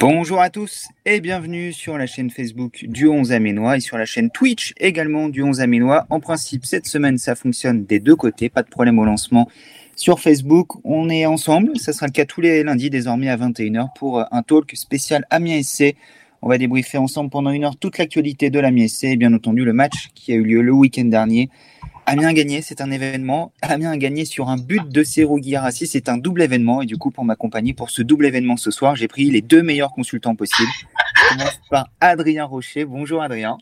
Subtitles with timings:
[0.00, 4.06] Bonjour à tous et bienvenue sur la chaîne Facebook du 11 Aménois et sur la
[4.06, 6.06] chaîne Twitch également du 11 Aménois.
[6.08, 9.48] En principe, cette semaine, ça fonctionne des deux côtés, pas de problème au lancement.
[9.96, 13.88] Sur Facebook, on est ensemble, ça sera le cas tous les lundis désormais à 21h
[13.94, 15.96] pour un talk spécial Amiens SC.
[16.42, 19.64] On va débriefer ensemble pendant une heure toute l'actualité de l'Amiens SC et bien entendu
[19.64, 21.50] le match qui a eu lieu le week-end dernier
[22.06, 23.52] Amiens a gagné, c'est un événement.
[23.62, 26.82] Amiens a gagné sur un but de Serou Guirassi, c'est un double événement.
[26.82, 29.62] Et du coup, pour m'accompagner pour ce double événement ce soir, j'ai pris les deux
[29.62, 30.72] meilleurs consultants possibles.
[31.14, 32.84] Je commence par Adrien Rocher.
[32.84, 33.58] Bonjour Adrien.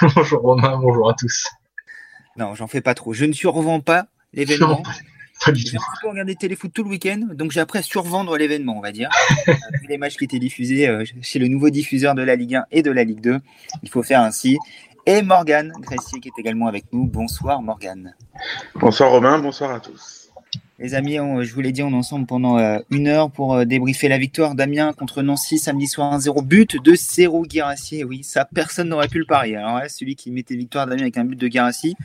[0.14, 1.48] bonjour Romain, bonjour à tous.
[2.36, 3.12] Non, j'en fais pas trop.
[3.12, 4.84] Je ne survends pas l'événement.
[5.54, 8.92] J'ai pas regardé Téléfoot tout le week-end, donc j'ai appris à survendre l'événement, on va
[8.92, 9.08] dire.
[9.88, 12.82] les matchs qui étaient diffusés euh, chez le nouveau diffuseur de la Ligue 1 et
[12.82, 13.38] de la Ligue 2.
[13.82, 14.58] Il faut faire ainsi
[15.06, 17.06] et Morgane Gressier qui est également avec nous.
[17.06, 18.14] Bonsoir Morgane.
[18.74, 20.19] Bonsoir Romain, bonsoir à tous.
[20.80, 23.64] Les amis, je vous l'ai dit, on est ensemble pendant euh, une heure pour euh,
[23.66, 26.42] débriefer la victoire d'Amiens contre Nancy samedi soir 1-0.
[26.42, 28.02] But de Serou Girassi.
[28.02, 29.56] Oui, ça, personne n'aurait pu le parier.
[29.56, 31.96] Alors là, celui qui mettait victoire d'Amiens avec un but de Girassi,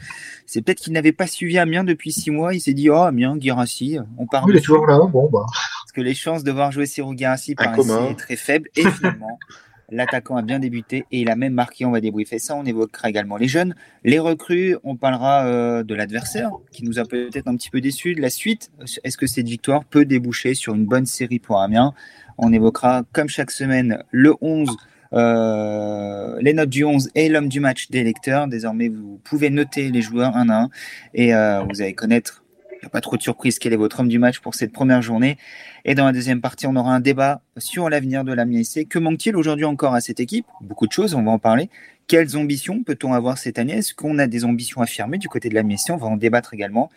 [0.45, 2.53] c'est peut-être qu'il n'avait pas suivi Amiens depuis six mois.
[2.53, 4.45] Il s'est dit, oh, Amiens, Girassi, on part.
[4.49, 4.99] Il est toujours là.
[4.99, 5.45] Bon, bah.
[5.47, 8.69] Parce que les chances de voir jouer Serou Girassi paraissaient très faibles.
[8.75, 9.39] Et finalement,
[9.89, 11.85] L'attaquant a bien débuté et il a même marqué.
[11.85, 12.55] On va débriefer ça.
[12.55, 14.77] On évoquera également les jeunes, les recrues.
[14.83, 18.15] On parlera euh, de l'adversaire qui nous a peut-être un petit peu déçus.
[18.15, 18.71] De la suite,
[19.03, 21.93] est-ce que cette victoire peut déboucher sur une bonne série pour Amiens?
[22.37, 24.69] On évoquera, comme chaque semaine, le 11.
[25.13, 28.47] Euh, les notes du 11 et l'homme du match des lecteurs.
[28.47, 30.69] Désormais, vous pouvez noter les joueurs un à un
[31.13, 32.44] et euh, vous allez connaître
[32.89, 33.59] pas trop de surprise.
[33.59, 35.37] Quel est votre homme du match pour cette première journée
[35.83, 38.87] Et dans la deuxième partie, on aura un débat sur l'avenir de la MSC.
[38.87, 40.45] Que manque-t-il aujourd'hui encore à cette équipe?
[40.61, 41.69] Beaucoup de choses, on va en parler.
[42.07, 43.73] Quelles ambitions peut-on avoir cette année?
[43.73, 46.53] Est-ce qu'on a des ambitions affirmées du côté de la MSC On va en débattre
[46.53, 46.89] également.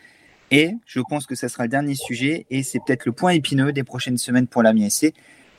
[0.50, 3.73] Et je pense que ce sera le dernier sujet, et c'est peut-être le point épineux
[3.73, 5.12] des prochaines semaines pour la MSC.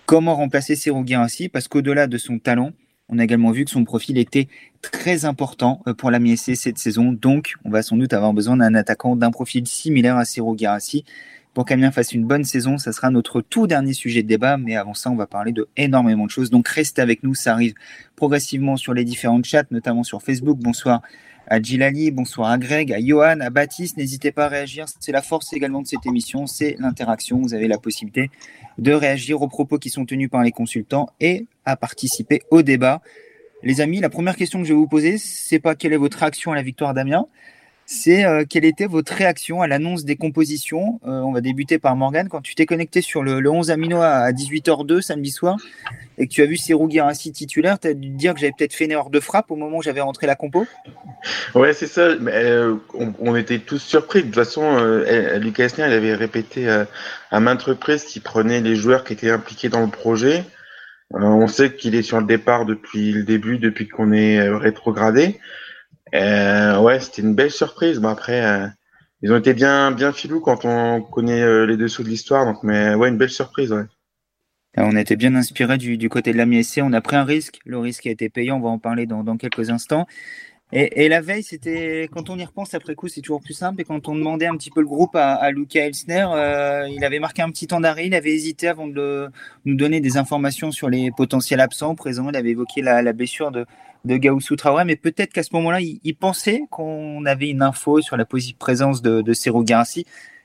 [0.05, 1.49] Comment remplacer Serou ainsi?
[1.49, 2.71] Parce qu'au-delà de son talent,
[3.09, 4.47] on a également vu que son profil était
[4.81, 7.11] très important euh, pour la MSC cette saison.
[7.11, 11.03] Donc, on va sans doute avoir besoin d'un attaquant d'un profil similaire à Ciro Girassi.
[11.55, 14.57] Pour qu'Amiens fasse une bonne saison, ça sera notre tout dernier sujet de débat.
[14.57, 16.51] Mais avant ça, on va parler de énormément de choses.
[16.51, 17.33] Donc, restez avec nous.
[17.33, 17.73] Ça arrive
[18.15, 20.59] progressivement sur les différentes chats, notamment sur Facebook.
[20.59, 21.01] Bonsoir
[21.49, 23.97] à Gilali, bonsoir à Greg, à Johan, à Baptiste.
[23.97, 24.85] N'hésitez pas à réagir.
[24.99, 27.39] C'est la force également de cette émission, c'est l'interaction.
[27.41, 28.29] Vous avez la possibilité
[28.77, 33.01] de réagir aux propos qui sont tenus par les consultants et à participer au débat.
[33.63, 36.19] Les amis, la première question que je vais vous poser, c'est pas quelle est votre
[36.19, 37.25] réaction à la victoire d'Amiens,
[37.91, 40.99] c'est euh, quelle était votre réaction à l'annonce des compositions?
[41.07, 42.29] Euh, on va débuter par Morgan.
[42.29, 45.57] Quand tu t'es connecté sur le, 11 Amino à 18h02 samedi soir
[46.19, 48.73] et que tu as vu Serou Girassi titulaire, tu as dû dire que j'avais peut-être
[48.73, 50.67] fait une erreur de frappe au moment où j'avais rentré la compo?
[51.55, 52.15] Ouais, c'est ça.
[52.21, 54.19] Mais, euh, on, était tous surpris.
[54.19, 54.77] De toute façon,
[55.39, 56.69] Lucas Esner il avait répété
[57.31, 60.43] à maintes reprises qu'il prenait les joueurs qui étaient impliqués dans le projet.
[61.09, 65.39] on sait qu'il est sur le départ depuis le début, depuis qu'on est rétrogradé.
[66.13, 67.99] Euh, ouais, c'était une belle surprise.
[67.99, 68.67] Bon, après, euh,
[69.21, 72.45] ils ont été bien, bien filous quand on connaît euh, les dessous de l'histoire.
[72.45, 73.71] Donc, mais ouais, une belle surprise.
[73.71, 73.85] Ouais.
[74.77, 76.81] On été bien inspiré du, du, côté de la MSC.
[76.81, 77.59] On a pris un risque.
[77.65, 78.57] Le risque a été payant.
[78.57, 80.07] On va en parler dans, dans quelques instants.
[80.71, 83.81] Et, la veille, c'était quand on y repense après coup, c'est toujours plus simple.
[83.81, 87.17] Et quand on demandait un petit peu le groupe à, Luca Elsner, euh, il avait
[87.17, 88.05] marqué un petit temps d'arrêt.
[88.05, 89.29] Il avait hésité avant de
[89.65, 92.29] nous donner des informations sur les potentiels absents présents.
[92.29, 93.65] Il avait évoqué la, blessure de,
[94.05, 98.15] de Gaussou Traoré, mais peut-être qu'à ce moment-là, il, pensait qu'on avait une info sur
[98.15, 99.65] la présence de, de Serou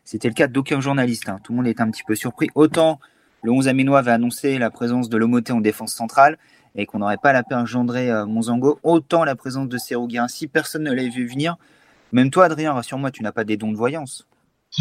[0.04, 1.28] C'était le cas d'aucun journaliste.
[1.28, 1.38] Hein.
[1.44, 2.48] Tout le monde était un petit peu surpris.
[2.54, 2.98] Autant
[3.42, 6.38] le 11 Aminois avait annoncé la présence de Lomoté en défense centrale
[6.74, 10.08] et qu'on n'aurait pas la paix engendrer euh, Monzango, autant la présence de Serou
[10.52, 11.56] personne ne l'avait vu venir.
[12.12, 14.26] Même toi, Adrien, rassure-moi, tu n'as pas des dons de voyance.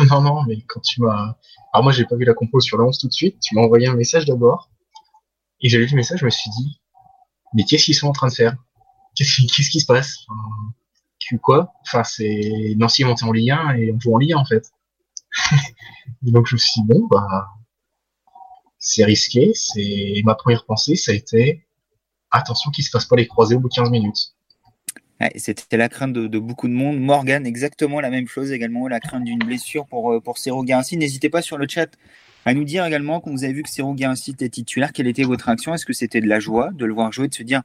[0.10, 1.36] Non, non, mais quand tu m'as.
[1.72, 3.40] Alors, moi, j'ai pas vu la compo sur le 11 tout de suite.
[3.42, 4.72] Tu m'as envoyé un message d'abord.
[5.62, 6.82] Et j'ai lu le message, je me suis dit,
[7.54, 8.56] mais qu'est-ce qu'ils sont en train de faire?
[9.16, 10.26] Qu'est-ce qui se passe?
[11.42, 11.74] Quoi?
[11.82, 14.46] Enfin, c'est Nancy est monté en Ligue 1 et on joue en Ligue 1 en
[14.46, 14.72] fait.
[16.22, 17.48] donc je me suis dit, bon, bah,
[18.78, 19.52] c'est risqué.
[19.54, 21.66] C'est ma première pensée, ça a été
[22.34, 24.34] attention qu'il se fasse pas les croisés au bout de 15 minutes.
[25.38, 27.00] C'était la crainte de, beaucoup de monde.
[27.00, 31.30] Morgan, exactement la même chose également, la crainte d'une blessure pour, euh, pour Cero N'hésitez
[31.30, 31.90] pas sur le chat
[32.46, 35.24] à nous dire également, quand vous avez vu que Serou Guincy était titulaire, quelle était
[35.24, 35.74] votre réaction?
[35.74, 37.62] Est-ce que c'était de la joie de le voir jouer, de se dire,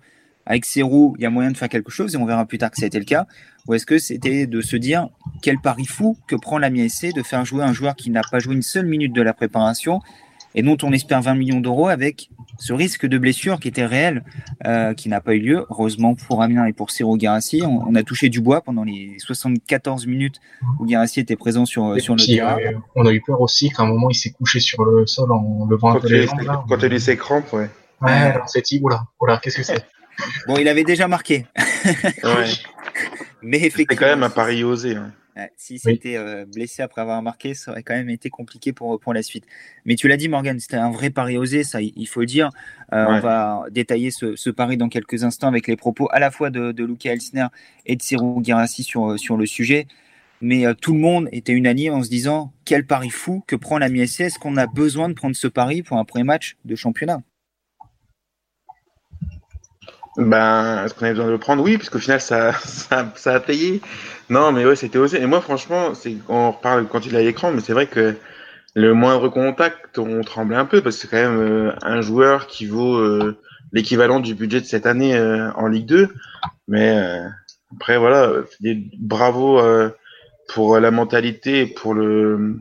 [0.46, 2.70] avec Serou, il y a moyen de faire quelque chose, et on verra plus tard
[2.70, 3.26] que ça a été le cas?
[3.66, 5.08] Ou est-ce que c'était de se dire,
[5.42, 8.38] quel pari fou que prend la MSC de faire jouer un joueur qui n'a pas
[8.38, 10.00] joué une seule minute de la préparation,
[10.54, 14.24] et dont on espère 20 millions d'euros avec ce risque de blessure qui était réel,
[14.66, 15.66] euh, qui n'a pas eu lieu.
[15.70, 20.06] Heureusement pour Amiens et pour Ciro Guérassi, on, a touché du bois pendant les 74
[20.06, 20.40] minutes
[20.78, 22.58] où Guérassi était présent sur, sur le terrain.
[22.58, 25.32] Euh, on a eu peur aussi qu'à un moment il s'est couché sur le sol
[25.32, 26.40] en levant un peu les jambes.
[26.68, 27.70] Quand il a eu ses crampes, ouais.
[28.00, 29.84] Ouais, alors c'est dit, oula, oula, qu'est-ce que c'est?
[30.46, 31.46] Bon, il avait déjà marqué.
[31.56, 31.64] ouais.
[33.42, 33.86] Mais effectivement.
[33.90, 34.96] C'était quand même un pari osé.
[34.96, 35.12] Hein.
[35.56, 39.14] Si c'était euh, blessé après avoir marqué, ça aurait quand même été compliqué pour, pour
[39.14, 39.44] la suite.
[39.84, 42.50] Mais tu l'as dit, Morgan, c'était un vrai pari osé, ça, il faut le dire.
[42.92, 46.30] Euh, on va détailler ce, ce, pari dans quelques instants avec les propos à la
[46.30, 47.46] fois de, de Luca Elsner
[47.86, 49.86] et de Ciro Girassi sur, sur le sujet.
[50.40, 53.78] Mais euh, tout le monde était unanime en se disant quel pari fou que prend
[53.78, 54.20] la MSC.
[54.20, 57.22] Est-ce qu'on a besoin de prendre ce pari pour un premier match de championnat?
[60.16, 61.62] Ben, est-ce qu'on avait besoin de le prendre?
[61.62, 63.80] Oui, puisqu'au final, ça, ça, ça, a payé.
[64.30, 65.20] Non, mais ouais, c'était osé.
[65.20, 68.16] Et moi, franchement, c'est, on reparle quand il à l'écran, mais c'est vrai que
[68.74, 72.46] le moindre contact, on tremblait un peu, parce que c'est quand même euh, un joueur
[72.46, 73.38] qui vaut euh,
[73.72, 76.08] l'équivalent du budget de cette année euh, en Ligue 2.
[76.68, 77.00] Mais
[77.74, 78.30] après, voilà,
[78.98, 79.60] bravo
[80.48, 82.56] pour la mentalité et pour le,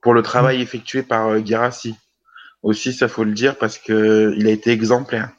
[0.00, 1.96] pour le travail effectué par Girassi.
[2.62, 5.30] Aussi, ça faut le dire, parce que il a été exemplaire.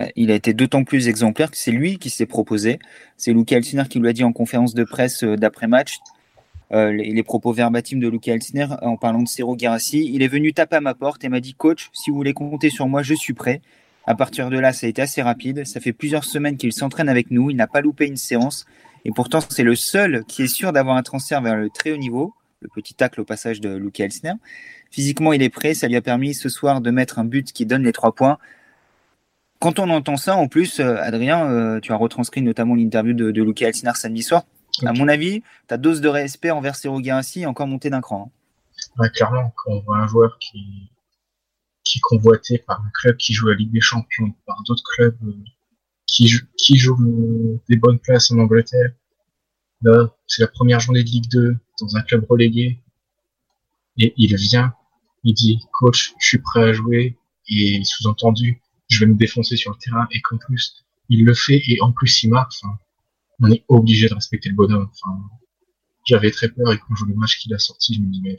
[0.00, 2.78] Euh, il a été d'autant plus exemplaire que c'est lui qui s'est proposé.
[3.16, 5.98] C'est Luca Elsner qui lui a dit en conférence de presse euh, d'après-match
[6.72, 10.10] euh, les, propos verbatims de Luca Elsner en parlant de Ciro Girassi.
[10.12, 12.70] Il est venu taper à ma porte et m'a dit Coach, si vous voulez compter
[12.70, 13.60] sur moi, je suis prêt.
[14.06, 15.66] À partir de là, ça a été assez rapide.
[15.66, 17.50] Ça fait plusieurs semaines qu'il s'entraîne avec nous.
[17.50, 18.64] Il n'a pas loupé une séance.
[19.04, 21.98] Et pourtant, c'est le seul qui est sûr d'avoir un transfert vers le très haut
[21.98, 22.34] niveau.
[22.60, 24.32] Le petit tacle au passage de Luca Elsner.
[24.90, 25.74] Physiquement, il est prêt.
[25.74, 28.38] Ça lui a permis ce soir de mettre un but qui donne les trois points
[29.62, 33.30] quand on entend ça, en plus, euh, Adrien, euh, tu as retranscrit notamment l'interview de,
[33.30, 34.42] de Luca Elsinar samedi soir.
[34.84, 38.32] À mon avis, ta dose de respect envers Guérassi est encore montée d'un cran.
[38.98, 39.08] Hein.
[39.10, 40.90] clairement, quand on voit un joueur qui,
[41.84, 45.16] qui est convoité par un club qui joue la Ligue des Champions, par d'autres clubs
[45.22, 45.44] euh,
[46.08, 46.28] qui,
[46.58, 48.90] qui jouent des bonnes places en Angleterre,
[49.82, 52.80] là, c'est la première journée de Ligue 2 dans un club relégué,
[53.96, 54.74] et il vient,
[55.22, 57.16] il dit, coach, je suis prêt à jouer,
[57.48, 58.60] et sous-entendu,
[58.92, 61.92] je vais me défoncer sur le terrain et qu'en plus il le fait et en
[61.92, 62.52] plus il marque.
[63.40, 64.88] on est obligé de respecter le bonhomme.
[66.06, 68.20] j'avais très peur et quand je vois le match qu'il a sorti, je me dis
[68.22, 68.36] mais,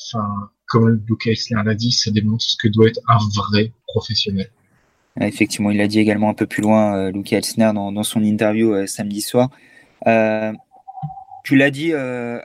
[0.00, 4.50] enfin, comme Luca Elsner l'a dit, ça démontre ce que doit être un vrai professionnel.
[5.20, 8.74] Effectivement, il l'a dit également un peu plus loin, euh, Luca Elsner, dans, son interview
[8.74, 9.50] euh, samedi soir.
[10.08, 10.52] Euh,
[11.44, 11.92] tu l'as dit,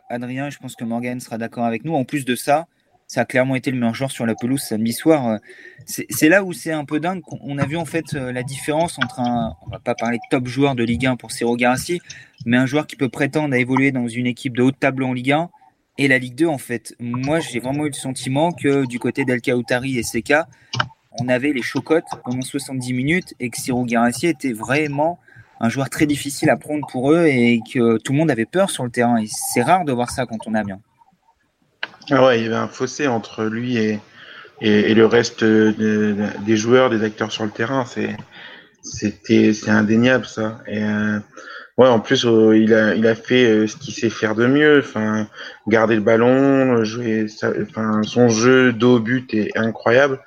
[0.09, 1.95] Adrien, je pense que Morgan sera d'accord avec nous.
[1.95, 2.67] En plus de ça,
[3.09, 5.39] ça a clairement été le meilleur joueur sur la pelouse samedi soir.
[5.85, 7.23] C'est là où c'est un peu dingue.
[7.41, 10.23] On a vu en fait euh, la différence entre un, on va pas parler de
[10.29, 12.01] top joueur de Ligue 1 pour Ciro Garassi,
[12.45, 15.13] mais un joueur qui peut prétendre à évoluer dans une équipe de haut tableau en
[15.13, 15.49] Ligue 1
[15.97, 16.93] et la Ligue 2 en fait.
[16.99, 20.47] Moi, j'ai vraiment eu le sentiment que du côté d'El Kaoutari et Seka,
[21.19, 25.17] on avait les chocottes pendant 70 minutes et que Ciro Garassi était vraiment
[25.59, 28.69] un joueur très difficile à prendre pour eux et que tout le monde avait peur
[28.69, 29.17] sur le terrain.
[29.17, 30.79] Et c'est rare de voir ça quand on a bien.
[32.11, 33.99] Ah ouais, il y avait un fossé entre lui et,
[34.61, 37.85] et, le reste des joueurs, des acteurs sur le terrain.
[37.85, 38.15] C'est
[38.83, 40.59] c'était c'est indéniable ça.
[40.67, 41.19] Et euh,
[41.77, 44.47] ouais, en plus euh, il a il a fait euh, ce qu'il sait faire de
[44.47, 44.79] mieux.
[44.79, 45.27] Enfin,
[45.67, 47.27] garder le ballon, jouer.
[47.43, 50.19] enfin, son jeu dos but est incroyable.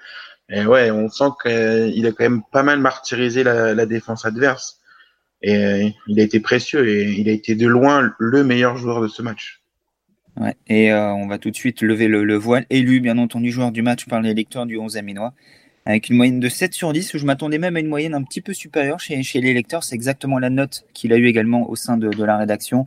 [0.50, 4.78] Et ouais, on sent qu'il a quand même pas mal martyrisé la, la défense adverse.
[5.42, 9.08] Et il a été précieux et il a été de loin le meilleur joueur de
[9.08, 9.61] ce match.
[10.68, 12.66] Et euh, on va tout de suite lever le, voile.
[12.70, 15.34] Élu, bien entendu, joueur du match par les lecteurs du 11 Aminois,
[15.84, 17.16] avec une moyenne de 7 sur 10.
[17.16, 19.84] Je m'attendais même à une moyenne un petit peu supérieure chez, chez les lecteurs.
[19.84, 22.86] C'est exactement la note qu'il a eu également au sein de, la rédaction,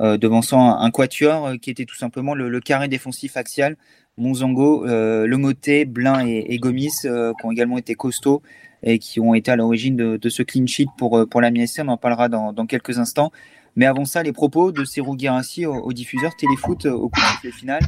[0.00, 3.76] euh, devançant un, quatuor euh, qui était tout simplement le, carré défensif axial.
[4.18, 8.42] Monzango, euh, Lemoté, Blin et, Gomis, euh, qui ont également été costauds
[8.82, 11.80] et qui ont été à l'origine de, ce clean sheet pour, pour la MSC.
[11.80, 13.32] On en parlera dans quelques instants.
[13.76, 17.82] Mais avant ça, les propos de Cyril Guérassi au, diffuseur Téléfoot au coup de finale.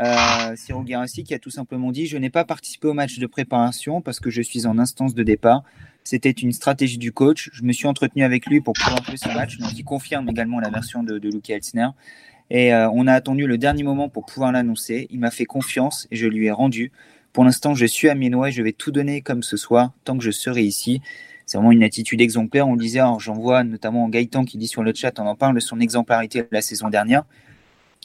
[0.00, 3.26] Euh, Cyril Guérassi qui a tout simplement dit Je n'ai pas participé au match de
[3.26, 5.62] préparation parce que je suis en instance de départ.
[6.04, 7.50] C'était une stratégie du coach.
[7.52, 9.58] Je me suis entretenu avec lui pour pouvoir jouer ce match.
[9.58, 11.88] Donc, il confirme également la version de, de Elsner.
[12.48, 15.08] Et euh, on a attendu le dernier moment pour pouvoir l'annoncer.
[15.10, 16.92] Il m'a fait confiance et je lui ai rendu.
[17.32, 20.16] Pour l'instant, je suis à Mienois et je vais tout donner comme ce soir tant
[20.16, 21.02] que je serai ici
[21.46, 22.68] c'est vraiment une attitude exemplaire.
[22.68, 25.54] On le disait, j'en vois notamment Gaëtan qui dit sur le chat, on en parle
[25.54, 27.24] de son exemplarité la saison dernière.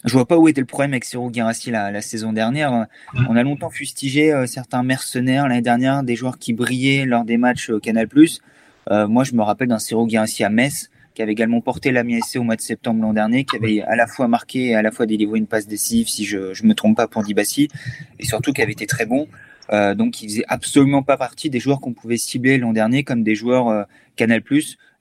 [0.04, 2.88] Je vois pas où était le problème avec Ciro Guirassi la, la saison dernière.
[3.30, 7.38] On a longtemps fustigé euh, certains mercenaires l'année dernière, des joueurs qui brillaient lors des
[7.38, 8.08] matchs au Canal+.
[8.90, 12.04] Euh, moi, je me rappelle d'un Ciro Guirassi à Metz, qui avait également porté la
[12.04, 14.82] SC au mois de septembre l'an dernier, qui avait à la fois marqué et à
[14.82, 17.68] la fois délivré une passe décisive, si je ne me trompe pas, pour Dibassi,
[18.18, 19.28] et surtout qui avait été très bon.
[19.72, 23.24] Euh, donc, il faisait absolument pas partie des joueurs qu'on pouvait cibler l'an dernier comme
[23.24, 23.84] des joueurs euh,
[24.16, 24.42] Canal+,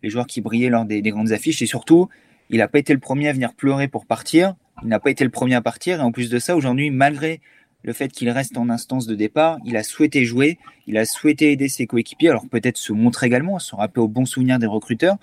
[0.03, 1.63] les joueurs qui brillaient lors des, grandes affiches.
[1.63, 2.09] Et surtout,
[2.51, 4.55] il n'a pas été le premier à venir pleurer pour partir.
[4.83, 6.01] Il n'a pas été le premier à partir.
[6.01, 7.41] Et en plus de ça, aujourd'hui, malgré
[7.83, 11.53] le fait qu'il reste en instance de départ, il a souhaité jouer, il a souhaité
[11.53, 15.17] aider ses coéquipiers, alors peut-être se montrer également, se rappeler au bon souvenir des recruteurs,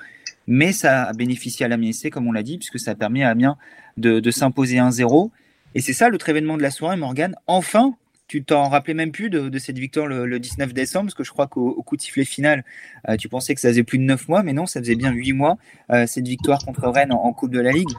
[0.48, 3.30] mais ça a bénéficié à l'Amiens comme on l'a dit, puisque ça a permis à
[3.30, 3.58] Amiens
[3.98, 5.30] de, s'imposer 1-0.
[5.76, 7.36] Et c'est ça l'autre événement de la soirée, Morgan.
[7.46, 7.96] Enfin,
[8.28, 11.48] tu t'en rappelais même plus de, cette victoire le, 19 décembre, parce que je crois
[11.48, 12.66] qu'au coup de sifflet final,
[13.08, 15.12] euh, tu pensais que ça faisait plus de 9 mois, mais non, ça faisait bien
[15.12, 15.58] 8 mois,
[15.92, 17.90] euh, cette victoire contre Rennes en, Coupe de la Ligue.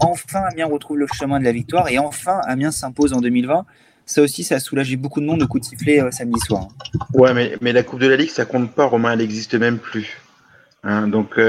[0.00, 3.66] Enfin, Amiens retrouve le chemin de la victoire, et enfin, Amiens s'impose en 2020.
[4.06, 6.68] Ça aussi, ça a soulagé beaucoup de monde au coup de sifflet euh, samedi soir.
[7.14, 9.78] Ouais, mais, mais la Coupe de la Ligue, ça compte pas, Romain, elle n'existe même
[9.78, 10.20] plus.
[10.84, 11.40] Hein, donc,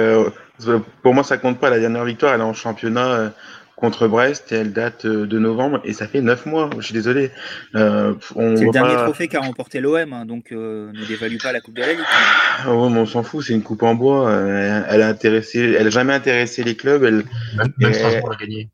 [1.04, 1.70] pour moi, ça compte pas.
[1.70, 3.34] La dernière victoire, elle est en championnat
[3.76, 6.70] contre Brest et elle date euh, de novembre et ça fait neuf mois.
[6.78, 7.32] Je suis désolé.
[7.76, 11.62] Euh, c'est le dernier trophée qu'a remporté l'OM, hein, donc euh, ne dévalue pas la
[11.62, 12.00] Coupe de la Ligue.
[12.08, 14.32] Ah on s'en fout, c'est une coupe en bois.
[14.32, 17.04] elle a intéressé, elle a jamais intéressé les clubs.
[17.04, 17.24] Elle,
[17.58, 18.70] même, même Strasbourg l'a gagné.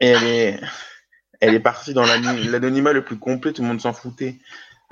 [0.00, 0.60] Et elle est,
[1.40, 3.52] elle est partie dans l'anonymat le plus complet.
[3.52, 4.36] Tout le monde s'en foutait.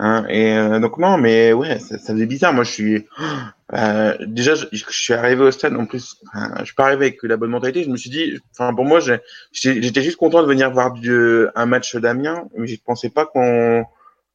[0.05, 2.53] Hein, et euh, donc non, mais ouais, ça, faisait bizarre.
[2.53, 3.07] Moi, je suis
[3.73, 5.77] euh, déjà, je, suis arrivé au stade.
[5.77, 6.17] En plus,
[6.59, 7.85] je suis pas arrivé avec la bonne mentalité.
[7.85, 8.99] Je me suis dit, enfin, pour moi,
[9.53, 10.93] j'étais juste content de venir voir
[11.55, 13.85] un match d'Amiens, mais je pensais pas qu'on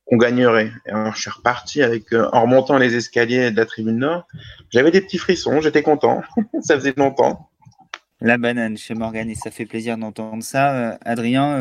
[0.05, 0.71] qu'on gagnerait.
[0.85, 4.25] Et alors, je suis reparti avec euh, en remontant les escaliers de la tribune nord.
[4.69, 5.59] J'avais des petits frissons.
[5.59, 6.21] J'étais content.
[6.61, 7.49] ça faisait longtemps.
[8.21, 10.75] La banane chez Morgan et ça fait plaisir d'entendre ça.
[10.75, 11.57] Euh, Adrien,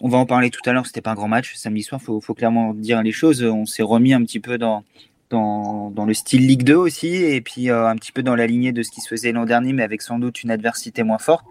[0.00, 2.20] on va en parler tout à l'heure, c'était pas un grand match samedi soir, faut,
[2.20, 3.42] faut clairement dire les choses.
[3.42, 4.84] On s'est remis un petit peu dans,
[5.32, 8.82] le style Ligue 2 aussi, et puis euh, un petit peu dans la lignée de
[8.82, 11.44] ce qui se faisait l'an dernier, mais avec sans doute une adversité moins forte.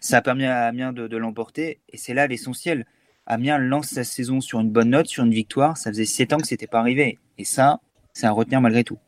[0.00, 2.86] Ça a permis à Amiens de, l'emporter, et c'est là l'essentiel.
[3.26, 5.76] Amiens lance sa saison sur une bonne note, sur une victoire.
[5.76, 7.80] Ça faisait 7 ans que c'était pas arrivé, et ça,
[8.12, 8.98] c'est à retenir malgré tout.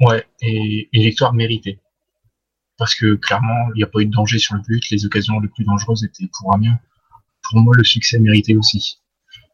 [0.00, 1.80] Ouais, et une victoire méritée.
[2.78, 4.82] Parce que clairement, il n'y a pas eu de danger sur le but.
[4.90, 6.78] Les occasions les plus dangereuses étaient pour Amiens
[7.50, 9.00] pour moi, le succès mérité aussi.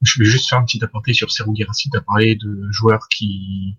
[0.02, 1.90] Je vais juste faire un petit aparté sur Serou Girassi.
[1.90, 3.76] Tu as parlé de joueurs qui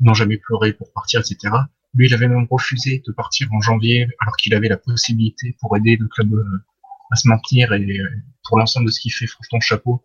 [0.00, 1.54] n'ont jamais pleuré pour partir, etc.
[1.94, 5.76] Lui, il avait même refusé de partir en janvier alors qu'il avait la possibilité pour
[5.76, 6.64] aider le club euh,
[7.10, 8.08] à se maintenir et euh,
[8.44, 10.04] pour l'ensemble de ce qu'il fait, franchement, chapeau.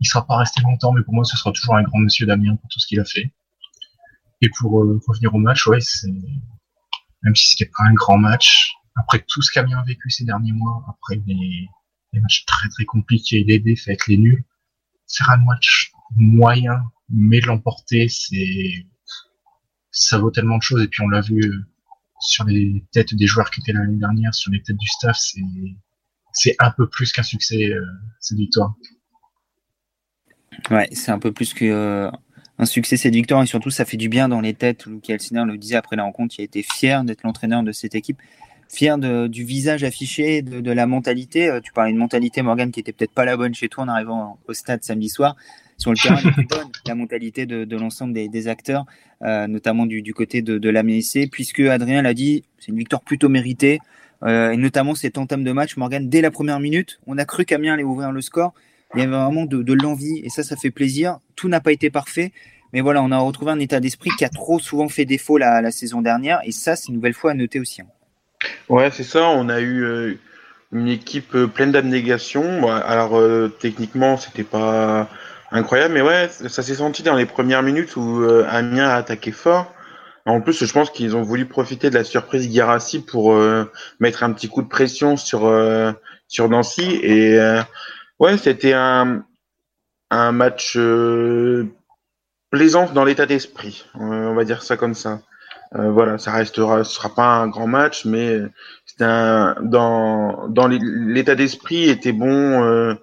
[0.00, 2.56] Il sera pas resté longtemps, mais pour moi, ce sera toujours un grand monsieur Damien
[2.56, 3.32] pour tout ce qu'il a fait.
[4.42, 6.12] Et pour euh, revenir au match, ouais, c'est
[7.22, 10.52] même si c'était pas un grand match, après tout ce qu'Amiens a vécu ces derniers
[10.52, 11.68] mois, après les,
[12.12, 14.44] des matchs très très compliqués, les défaites, les nuls.
[15.08, 18.86] Faire un match moyen, mais l'emporter, c'est
[19.90, 20.82] ça vaut tellement de choses.
[20.82, 21.58] Et puis on l'a vu euh,
[22.20, 25.40] sur les têtes des joueurs qui étaient l'année dernière, sur les têtes du staff, c'est
[26.32, 27.84] c'est un peu plus qu'un succès euh,
[28.20, 28.74] cette victoire.
[30.70, 32.10] Ouais, c'est un peu plus que euh,
[32.58, 34.86] un succès cette victoire et surtout ça fait du bien dans les têtes.
[34.86, 37.94] Luke Elsiner le disait après la rencontre, il a été fier d'être l'entraîneur de cette
[37.94, 38.20] équipe
[38.70, 41.48] fier du visage affiché, de, la mentalité.
[41.48, 43.88] Euh, tu parlais de mentalité, Morgan, qui était peut-être pas la bonne chez toi en
[43.88, 45.36] arrivant au stade samedi soir.
[45.76, 46.20] Sur le terrain,
[46.86, 48.84] la mentalité de, l'ensemble des, acteurs,
[49.22, 53.02] euh, notamment du, côté de, de la MSC, puisque Adrien l'a dit, c'est une victoire
[53.02, 53.80] plutôt méritée.
[54.22, 57.44] Euh, et notamment cette entame de match, Morgan, dès la première minute, on a cru
[57.44, 58.52] qu'Amiens allait ouvrir le score.
[58.94, 61.18] Il y avait vraiment de, l'envie, et ça, ça fait plaisir.
[61.34, 62.32] Tout n'a pas été parfait,
[62.72, 65.62] mais voilà, on a retrouvé un état d'esprit qui a trop souvent fait défaut la,
[65.62, 67.80] la saison dernière, et ça, c'est une nouvelle fois à noter aussi.
[67.80, 67.86] Hein.
[68.68, 69.28] Ouais, c'est ça.
[69.28, 70.14] On a eu euh,
[70.72, 72.68] une équipe euh, pleine d'abnégation.
[72.68, 75.08] alors euh, techniquement, c'était pas
[75.50, 79.74] incroyable, mais ouais, ça s'est senti dans les premières minutes où Amiens a attaqué fort.
[80.26, 83.34] En plus, je pense qu'ils ont voulu profiter de la surprise Guirassi pour
[83.98, 85.52] mettre un petit coup de pression sur
[86.28, 87.00] sur Nancy.
[87.02, 87.36] Et
[88.20, 89.24] ouais, c'était un
[90.10, 90.78] un match
[92.50, 93.86] plaisant dans l'état d'esprit.
[93.94, 95.20] on va dire ça comme ça.
[95.76, 98.40] Euh, voilà, ça restera, ce sera pas un grand match, mais
[98.86, 102.62] c'était un dans dans l'état d'esprit était bon.
[102.64, 102.94] Euh,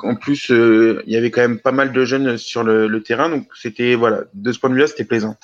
[0.00, 3.28] en plus, euh, il y avait quand même pas mal de jeunes sur le, terrain,
[3.28, 5.36] donc c'était voilà, de ce point de vue-là, c'était plaisant.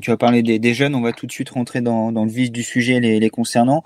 [0.00, 2.52] tu as parlé des, jeunes, on va tout de suite rentrer dans, dans le vif
[2.52, 3.82] du sujet les, les concernant.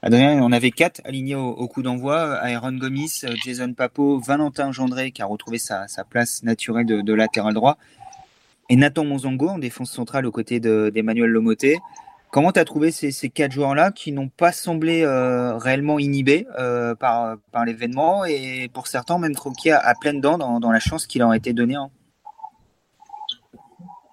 [0.00, 5.20] Adrien, on avait quatre alignés au, coup d'envoi Aaron Gomis, Jason Papo, Valentin Gendré qui
[5.20, 7.76] a retrouvé sa, sa place naturelle de latéral droit
[8.68, 11.78] et Nathan Monzongo en défense centrale aux côtés d'Emmanuel Lomoté.
[12.30, 16.94] Comment tu as trouvé ces, quatre joueurs-là qui n'ont pas semblé euh, réellement inhibés euh,
[16.94, 21.30] par, l'événement et pour certains même croqués à, pleine dents dans, la chance qui leur
[21.30, 21.90] a été donnée hein?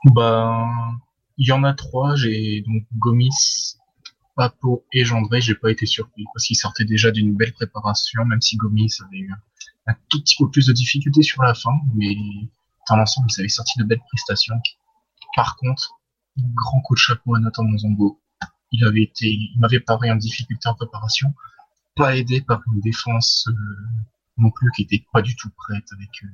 [0.05, 0.67] Bah,
[1.37, 2.15] Il y en a trois.
[2.15, 3.77] J'ai donc Gomis,
[4.35, 5.41] Papo et Gendré.
[5.41, 9.17] J'ai pas été surpris parce qu'ils sortaient déjà d'une belle préparation, même si Gomis avait
[9.17, 9.33] eu
[9.87, 11.73] un tout petit peu plus de difficultés sur la fin.
[11.95, 12.15] Mais
[12.89, 14.59] dans l'ensemble, ils avaient sorti de belles prestations.
[15.35, 15.93] Par contre,
[16.37, 18.21] grand coup de chapeau à Nathan Monzongo.
[18.71, 21.33] Il avait été, il m'avait paru en difficulté en préparation,
[21.95, 23.53] pas aidé par une défense euh,
[24.37, 26.27] non plus qui était pas du tout prête, avec euh,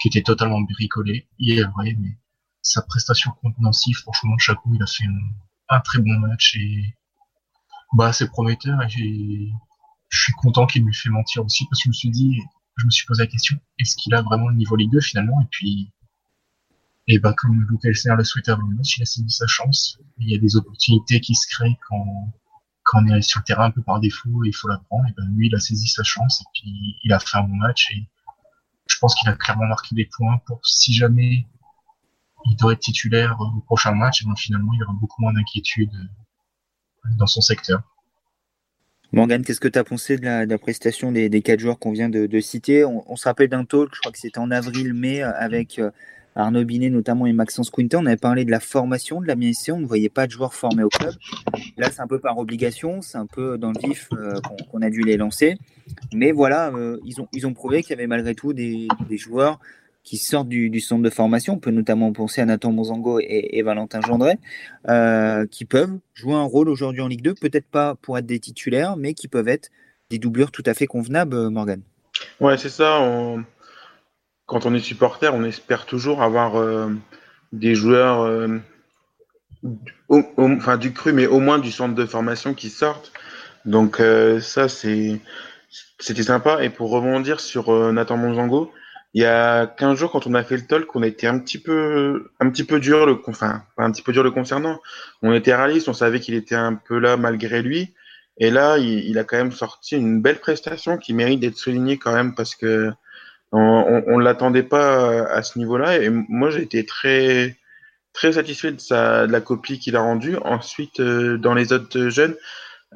[0.00, 1.28] qui était totalement bricolée.
[1.38, 2.18] Il est vrai, mais
[2.62, 5.04] sa prestation contre Nancy, franchement, chapeau, il a fait
[5.68, 6.96] un, très bon match et
[7.92, 8.80] bah c'est prometteur.
[8.82, 9.52] Et
[10.08, 12.40] je suis content qu'il lui fait mentir aussi parce que je me suis dit,
[12.76, 15.40] je me suis posé la question, est-ce qu'il a vraiment le niveau Ligue 2 finalement?
[15.40, 15.92] Et puis,
[17.08, 19.98] et bah, comme Luke Elsner le souhaitait avant le match, il a saisi sa chance.
[20.18, 22.32] Il y a des opportunités qui se créent quand,
[22.84, 25.06] quand on est sur le terrain un peu par défaut et il faut la prendre.
[25.08, 27.56] Et ben, lui, il a saisi sa chance et puis il a fait un bon
[27.56, 28.08] match et
[28.86, 31.46] je pense qu'il a clairement marqué des points pour si jamais
[32.44, 35.32] il doit être titulaire au prochain match, et ben, finalement, il y aura beaucoup moins
[35.32, 35.92] d'inquiétude
[37.16, 37.82] dans son secteur.
[39.14, 42.40] Morgan, qu'est-ce que tu as pensé de la, prestation des, quatre joueurs qu'on vient de,
[42.40, 42.82] citer?
[42.86, 45.90] On, se rappelle d'un talk, je crois que c'était en avril-mai, euh, avec euh,
[46.34, 47.98] Arnaud Binet notamment et Maxence Quinton.
[48.04, 50.54] On avait parlé de la formation de la MSC, on ne voyait pas de joueurs
[50.54, 51.12] formés au club.
[51.76, 54.40] Là, c'est un peu par obligation, c'est un peu dans le vif euh,
[54.70, 55.58] qu'on a dû les lancer.
[56.14, 56.72] Mais voilà,
[57.04, 59.60] ils, ont, ils ont prouvé qu'il y avait malgré tout des, des joueurs
[60.04, 61.54] qui sortent du, centre de formation.
[61.54, 64.38] On peut notamment penser à Nathan Monzango et, Valentin Gendret,
[64.88, 68.40] euh, qui peuvent jouer un rôle aujourd'hui en Ligue 2, peut-être pas pour être des
[68.40, 69.70] titulaires, mais qui peuvent être
[70.10, 71.80] des doublures tout à fait convenables, euh, Morgan.
[72.40, 73.00] Ouais, c'est ça.
[74.46, 76.90] Quand on est supporter, on espère toujours avoir euh,
[77.52, 78.50] des joueurs,
[80.08, 83.12] enfin du cru, mais au moins du centre de formation qui sortent.
[83.64, 84.02] Donc
[84.40, 86.62] ça, c'était sympa.
[86.64, 88.72] Et pour rebondir sur Nathan Monzango,
[89.14, 91.58] il y a 15 jours, quand on a fait le talk, on était un petit
[91.58, 94.80] peu, un petit peu dur, le, enfin, un petit peu dur le concernant.
[95.22, 97.92] On était réaliste, on savait qu'il était un peu là malgré lui.
[98.38, 102.14] Et là, il, a quand même sorti une belle prestation qui mérite d'être soulignée quand
[102.14, 102.90] même parce que
[103.52, 105.98] on, on, l'attendait pas à ce niveau-là.
[105.98, 107.58] Et moi, j'ai été très,
[108.14, 110.36] très satisfait de sa, de la copie qu'il a rendue.
[110.42, 112.34] Ensuite, euh, dans les autres jeunes,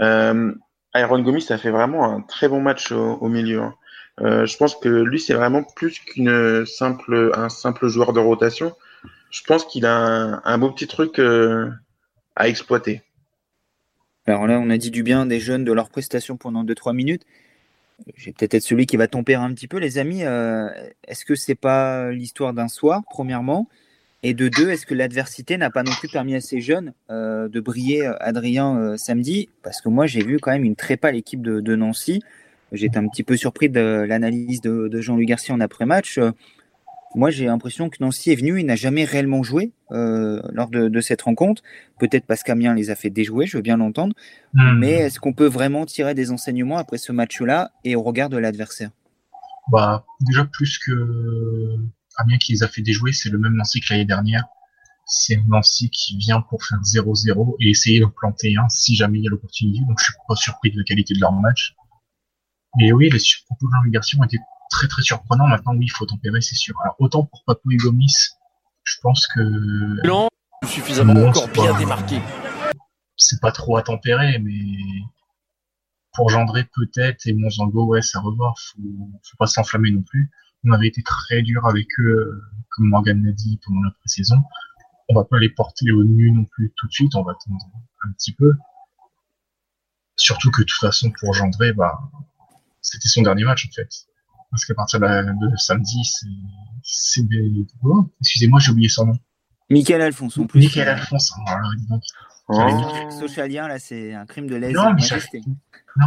[0.00, 0.52] euh,
[0.94, 3.60] Iron Gomis a fait vraiment un très bon match au, milieu.
[3.60, 3.74] Hein.
[4.20, 7.32] Euh, je pense que lui, c'est vraiment plus qu'une simple,
[7.82, 8.72] joueur de rotation.
[9.30, 11.70] Je pense qu'il a un, beau petit truc euh,
[12.34, 13.02] à exploiter.
[14.26, 17.24] Alors là, on a dit du bien des jeunes de leur prestation pendant 2-3 minutes.
[18.16, 20.24] Je vais peut-être être celui qui va tempérer un petit peu, les amis.
[20.24, 20.68] Euh,
[21.06, 23.68] est-ce que c'est pas l'histoire d'un soir, premièrement?
[24.22, 27.60] Et de deux, est-ce que l'adversité n'a pas non plus permis à ces jeunes de
[27.60, 29.50] briller, Adrien, samedi?
[29.62, 32.22] Parce que moi, j'ai vu quand même une très pâle équipe de Nancy.
[32.72, 36.18] J'étais un petit peu surpris de l'analyse de, Jean-Luc Garcia en après-match.
[36.18, 36.32] Euh,
[37.14, 41.00] moi, j'ai l'impression que Nancy est venu, il n'a jamais réellement joué euh, lors de,
[41.00, 41.62] cette rencontre.
[41.98, 44.14] Peut-être parce qu'Amiens les a fait déjouer, je veux bien l'entendre.
[44.52, 44.78] Hmm.
[44.78, 48.36] Mais est-ce qu'on peut vraiment tirer des enseignements après ce match-là et au regard de
[48.36, 48.90] l'adversaire?
[49.70, 50.92] Bah, Déjà, plus que
[52.18, 54.44] Amiens qui les a fait déjouer, c'est le même Nancy que l'année dernière.
[55.06, 59.24] C'est Nancy qui vient pour faire 0-0 et essayer de planter un si jamais il
[59.24, 59.78] y a l'opportunité.
[59.86, 61.75] Donc, je suis pas surpris de la qualité de leur match.
[62.80, 64.38] Et oui, les propos de Jean Garcia ont été
[64.70, 65.46] très très surprenants.
[65.46, 66.74] Maintenant, oui, il faut tempérer, c'est sûr.
[66.82, 68.14] Alors, autant pour Papou et Gomis,
[68.84, 69.40] je pense que.
[70.06, 70.28] Lent,
[70.64, 72.20] suffisamment encore bien démarqué.
[73.16, 74.60] C'est pas trop à tempérer, mais
[76.12, 78.58] pour Gendré peut-être et Monzango, ouais, ça revoir.
[78.58, 78.82] Faut,
[79.22, 80.30] faut pas s'enflammer non plus.
[80.64, 84.42] On avait été très dur avec eux, comme Morgan l'a dit pendant la pré-saison.
[85.08, 87.14] On va pas les porter au nu non plus tout de suite.
[87.14, 87.64] On va attendre
[88.04, 88.54] un petit peu.
[90.16, 91.98] Surtout que de toute façon, pour Gendré, bah,
[92.90, 93.88] c'était son dernier match en fait.
[94.50, 96.02] Parce qu'à partir de, samedi,
[96.82, 97.20] c'est.
[97.82, 99.18] Oh, excusez-moi, j'ai oublié son nom.
[99.68, 100.60] Michael Alphonse, en plus.
[100.60, 102.02] Michael Alphonse, oh, alors dis donc.
[102.48, 103.10] Oh.
[103.18, 104.72] Socialien, là, c'est un crime de lèse.
[104.72, 104.94] Non,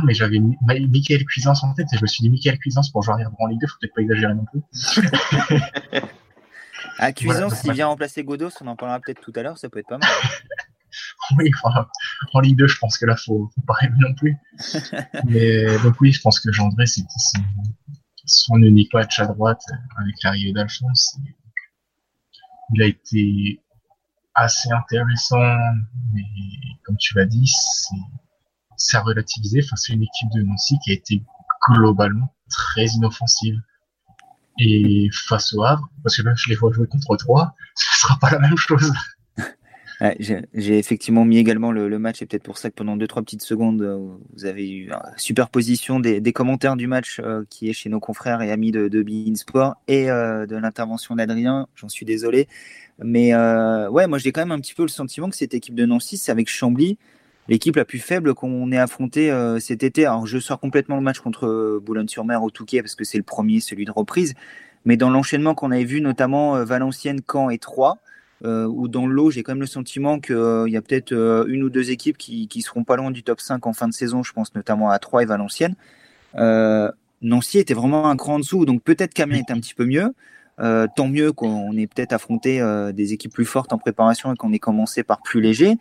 [0.05, 3.15] mais j'avais Michael Cuisance en tête et je me suis dit Michael Cuisance pour jouer
[3.15, 4.61] arrière en Ligue 2, faut peut-être pas exagérer non plus.
[6.99, 9.79] à Cuisance, s'il vient remplacer Godos, on en parlera peut-être tout à l'heure, ça peut
[9.79, 10.09] être pas mal.
[11.37, 11.51] oui,
[12.33, 14.35] en Ligue 2, je pense que là, faut, faut pas rêver non plus.
[15.25, 17.41] Mais donc oui, je pense que Gendré, c'était son,
[18.25, 19.61] son unique match à droite
[19.97, 21.17] avec l'arrivée d'Alphonse.
[22.73, 23.61] Il a été
[24.35, 25.57] assez intéressant,
[26.13, 26.23] mais
[26.85, 27.51] comme tu l'as dit,
[28.77, 29.61] c'est à relativiser.
[29.63, 31.23] Enfin, c'est une équipe de Nancy qui a été
[31.67, 33.59] globalement très inoffensive.
[34.59, 38.19] Et face au Havre, parce que là, je les vois jouer contre trois, ce sera
[38.19, 38.91] pas la même chose
[39.99, 43.81] j'ai effectivement mis également le, match et peut-être pour ça que pendant 2-3 petites secondes,
[43.81, 43.97] euh,
[44.33, 47.99] vous avez eu une superposition des, des commentaires du match euh, qui est chez nos
[47.99, 51.67] confrères et amis de, de Sport et euh, de l'intervention d'Adrien.
[51.75, 52.47] J'en suis désolé.
[53.01, 55.85] Mais ouais, moi j'ai quand même un petit peu le sentiment que cette équipe de
[55.85, 56.97] Nancy, c'est avec Chambly,
[57.47, 60.05] l'équipe la plus faible qu'on ait affrontée cet été.
[60.05, 63.61] Alors je sors complètement le match contre Boulogne-sur-Mer au Touquet parce que c'est le premier,
[63.61, 64.33] celui de reprise.
[64.83, 67.99] Mais dans l'enchaînement qu'on avait vu, notamment Valenciennes, Caen et Troyes,
[68.43, 71.13] où dans l'eau, j'ai quand même le sentiment qu'il y a peut-être
[71.47, 73.93] une ou deux équipes qui, qui seront pas loin du top 5 en fin de
[73.93, 75.75] saison, je pense notamment à Troyes et Valenciennes.
[77.21, 80.13] Nancy était vraiment un cran en dessous, donc peut-être qu'Amiens est un petit peu mieux.
[80.59, 84.35] Euh, tant mieux qu'on ait peut-être affronté euh, des équipes plus fortes en préparation et
[84.35, 85.77] qu'on ait commencé par plus léger.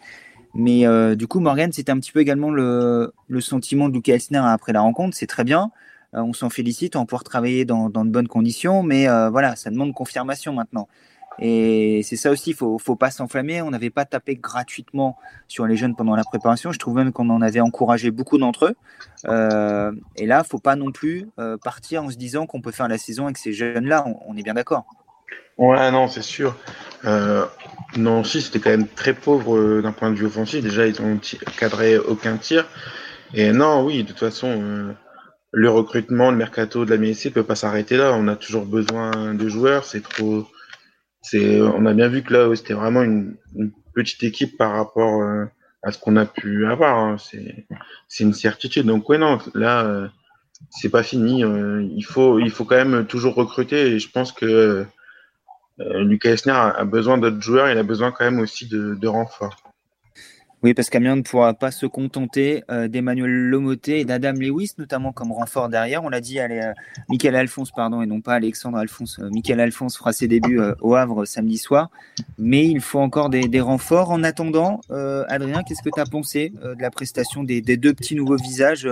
[0.55, 4.38] Mais euh, du coup, Morgan, c'était un petit peu également le, sentiment de Luca Elsner
[4.38, 5.16] après la rencontre.
[5.16, 5.71] C'est très bien.
[6.12, 8.83] on s'en félicite, on va pouvoir travailler dans, dans de bonnes conditions.
[8.83, 10.88] Mais voilà, ça demande confirmation maintenant.
[11.40, 13.62] Et c'est ça aussi, il faut, faut pas s'enflammer.
[13.62, 16.72] On n'avait pas tapé gratuitement sur les jeunes pendant la préparation.
[16.72, 18.74] Je trouve même qu'on en avait encouragé beaucoup d'entre eux.
[19.27, 22.88] Euh, et là, faut pas non plus euh, partir en se disant qu'on peut faire
[22.88, 24.05] la saison avec ces jeunes-là.
[24.27, 24.87] On, est bien d'accord.
[25.59, 26.57] Ouais, non, c'est sûr.
[27.05, 27.44] Euh,
[28.24, 30.62] si c'était quand même très pauvre d'un point de vue offensif.
[30.62, 31.20] Déjà, ils ont
[31.57, 32.66] cadré aucun tir.
[33.35, 34.94] Et non, oui, de toute façon,
[35.53, 38.12] le recrutement, le mercato de la MSC peut pas s'arrêter là.
[38.14, 39.85] On a toujours besoin de joueurs.
[39.85, 40.46] C'est trop
[41.22, 43.37] c'est, on a bien vu que là, c'était vraiment une,
[43.94, 45.46] petite équipe par rapport euh,
[45.83, 46.98] à ce qu'on a pu avoir.
[46.98, 47.16] Hein.
[47.18, 48.87] C'est, une certitude.
[48.87, 50.09] Donc ouais, non, là, euh,
[50.70, 51.44] c'est pas fini.
[51.44, 53.94] Euh, il faut, il faut quand même toujours recruter.
[53.94, 54.87] Et je pense que
[55.78, 57.70] Lucas Esner a, besoin d'autres joueurs.
[57.70, 59.67] Il a besoin quand même aussi de, de renforts.
[60.64, 65.12] Oui, parce qu'Amiens ne pourra pas se contenter euh, d'Emmanuel Lomoté et d'Adam Lewis, notamment
[65.12, 66.03] comme renfort derrière.
[66.03, 66.73] On l'a dit, allez, euh,
[67.09, 69.21] Michael Alphonse, pardon, et non pas Alexandre Alphonse.
[69.21, 71.90] Euh, Michael Alphonse fera ses débuts au Havre samedi soir.
[72.38, 74.11] Mais il faut encore des, renforts.
[74.11, 78.37] En attendant, Adrien, qu'est-ce que tu as pensé de la prestation des, deux petits nouveaux
[78.37, 78.88] visages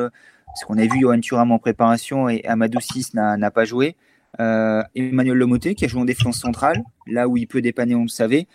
[0.46, 3.96] Parce qu'on a vu Johan Thuram en préparation et Amadou Sis n'a pas joué.
[4.38, 8.08] Emmanuel Lomoté qui a joué en défense centrale, là où il peut dépanner, on le
[8.08, 8.46] savait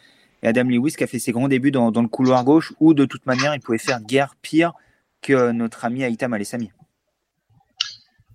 [0.44, 3.06] et Adam Lewis qui a fait ses grands débuts dans, le couloir gauche où de
[3.06, 4.74] toute manière il pouvait faire guerre pire
[5.22, 6.72] que notre ami Aïtam Alessami.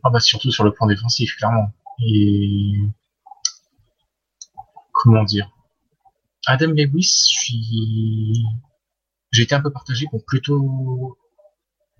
[0.04, 1.72] Ah bah surtout sur le plan défensif, clairement.
[2.00, 2.74] Et
[4.92, 5.50] comment dire?
[6.46, 7.26] Adam Lewis,
[9.32, 11.18] j'ai été un peu partagé pour plutôt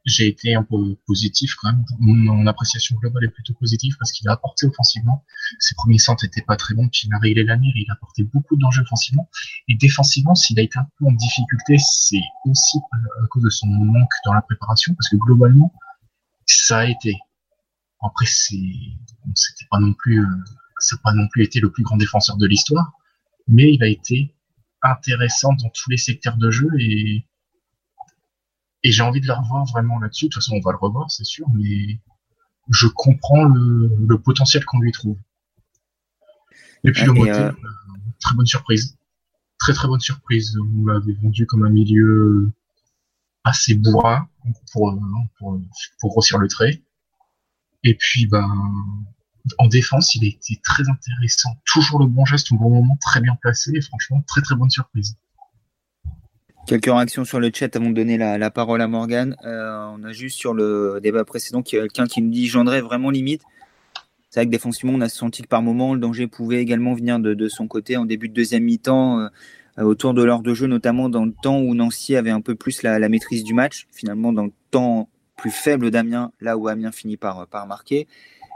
[0.07, 1.85] j'ai été un peu positif quand même.
[1.99, 5.25] Mon, appréciation globale est plutôt positive parce qu'il a apporté offensivement.
[5.59, 6.89] Ses premiers centres n'étaient pas très bons.
[6.89, 9.29] Puis il a réglé la mire, il a apporté beaucoup d'enjeux offensivement.
[9.67, 13.67] Et défensivement, s'il a été un peu en difficulté, c'est aussi à cause de son
[13.67, 15.73] manque dans la préparation parce que globalement,
[16.47, 17.17] ça a été.
[18.01, 18.57] Après, c'est,
[19.35, 20.45] c'était pas non plus, euh,
[20.79, 22.93] ça n'a pas non plus été le plus grand défenseur de l'histoire,
[23.49, 24.37] mais il a été
[24.83, 27.27] intéressant dans tous les secteurs de jeu et
[28.87, 30.27] et j'ai envie de le revoir vraiment là-dessus.
[30.27, 31.99] De toute façon, on va le revoir, c'est sûr, mais
[32.71, 35.19] je comprends le, potentiel qu'on lui trouve.
[36.85, 37.53] Et puis le motif, euh,
[38.21, 38.97] très bonne surprise.
[39.59, 40.57] Très très bonne surprise.
[40.61, 42.49] On l'avait vendu comme un milieu
[43.43, 44.29] assez bourrin
[44.71, 44.97] pour,
[45.37, 45.61] pour,
[45.99, 46.81] pour grossir le trait.
[47.83, 48.49] Et puis, ben,
[49.59, 51.61] en défense, il a été très intéressant.
[51.65, 53.73] Toujours le bon geste au bon moment, très bien placé.
[53.75, 55.17] Et franchement, très très bonne surprise.
[56.67, 59.37] Quelques réactions sur le chat avant de donner la, parole à Morgan.
[59.45, 63.43] Euh, on a juste sur le débat précédent quelqu'un qui nous dit Gendré vraiment limite.
[64.31, 67.21] C'est vrai que défensivement, on a senti que par moment, le danger pouvait également venir
[67.21, 69.29] de, son côté en début de deuxième mi-temps, euh,
[69.79, 72.83] autour de l'heure de jeu, notamment dans le temps où Nancy avait un peu plus
[72.83, 73.87] la, maîtrise du match.
[73.93, 78.09] Finalement, dans le temps plus faible d'Amiens, là où Amiens finit par, par marquer.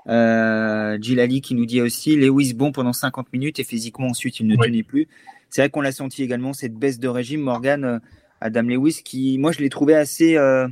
[0.08, 4.46] Euh, Gilali qui nous dit aussi Lewis bon pendant 50 minutes et physiquement ensuite il
[4.46, 5.06] ne tenait plus.
[5.50, 7.40] C'est vrai qu'on l'a senti également, cette baisse de régime.
[7.40, 7.98] Morgan, euh,
[8.40, 10.68] Adam Lewis, qui, moi, je l'ai trouvé assez, euh,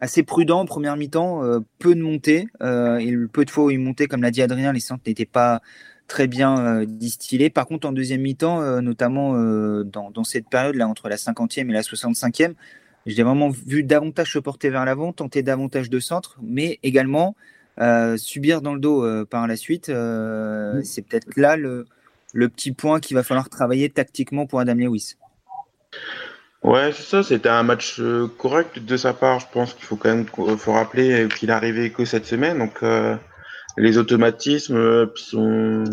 [0.00, 2.48] assez prudent en première mi-temps, euh, peu de montées.
[2.60, 5.24] et le peu de fois où il montait, comme l'a dit Adrien, les centres n'étaient
[5.24, 5.62] pas
[6.08, 7.50] très bien distillés.
[7.50, 9.34] Par contre, en deuxième mi-temps, notamment
[9.84, 12.54] dans, cette période-là, entre la 50e et la 65e,
[13.06, 17.34] j'ai vraiment vu davantage se porter vers l'avant, tenter davantage de centres, mais également
[18.18, 19.86] subir dans le dos par la suite.
[19.86, 21.86] C'est peut-être là le,
[22.36, 25.16] le petit point qu'il va falloir travailler tactiquement pour Adam Lewis.
[26.62, 29.40] Ouais, c'est ça, c'était un match euh, correct de sa part.
[29.40, 30.26] Je pense qu'il faut quand même
[30.58, 32.58] faut rappeler qu'il arrivait que cette semaine.
[32.58, 33.16] Donc, euh,
[33.78, 35.84] les automatismes, euh, son,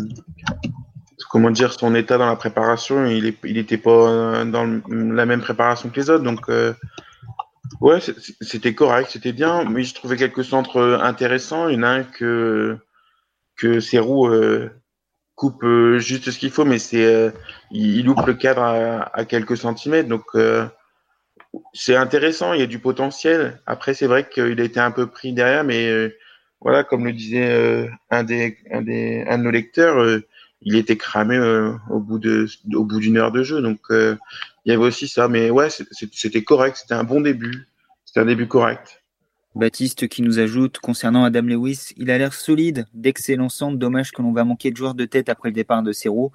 [1.30, 6.00] comment dire, son état dans la préparation, il n'était pas dans la même préparation que
[6.00, 6.24] les autres.
[6.24, 6.48] Donc,
[7.80, 8.00] ouais,
[8.40, 9.64] c'était correct, c'était bien.
[9.64, 11.68] Mais je trouvais quelques centres intéressants.
[11.68, 12.76] Il y en a un que,
[13.56, 13.80] que
[15.34, 17.30] coupe euh, juste ce qu'il faut, mais c'est euh,
[17.70, 20.08] il, loupe le cadre à, quelques centimètres.
[20.08, 20.66] Donc euh,
[21.72, 23.60] c'est intéressant, il y a du potentiel.
[23.66, 26.10] Après, c'est vrai qu'il a été un peu pris derrière, mais
[26.60, 30.20] voilà, comme le disait un des un des un de nos lecteurs,
[30.62, 31.38] il était cramé
[31.90, 33.60] au bout de au bout d'une heure de jeu.
[33.60, 34.18] Donc il
[34.66, 37.68] y avait aussi ça, mais ouais, c'était correct, c'était un bon début,
[38.04, 39.03] c'était un début correct.
[39.54, 44.20] Baptiste qui nous ajoute concernant Adam Lewis, il a l'air solide, d'excellent centre, dommage que
[44.20, 46.32] l'on va manquer de joueurs de tête après le départ de Serrault.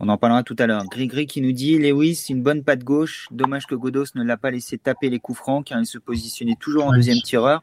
[0.00, 0.84] On en parlera tout à l'heure.
[0.86, 3.28] Grigri qui nous dit Lewis, une bonne patte gauche.
[3.30, 6.56] Dommage que Godos ne l'a pas laissé taper les coups francs car il se positionnait
[6.58, 7.62] toujours en deuxième tireur.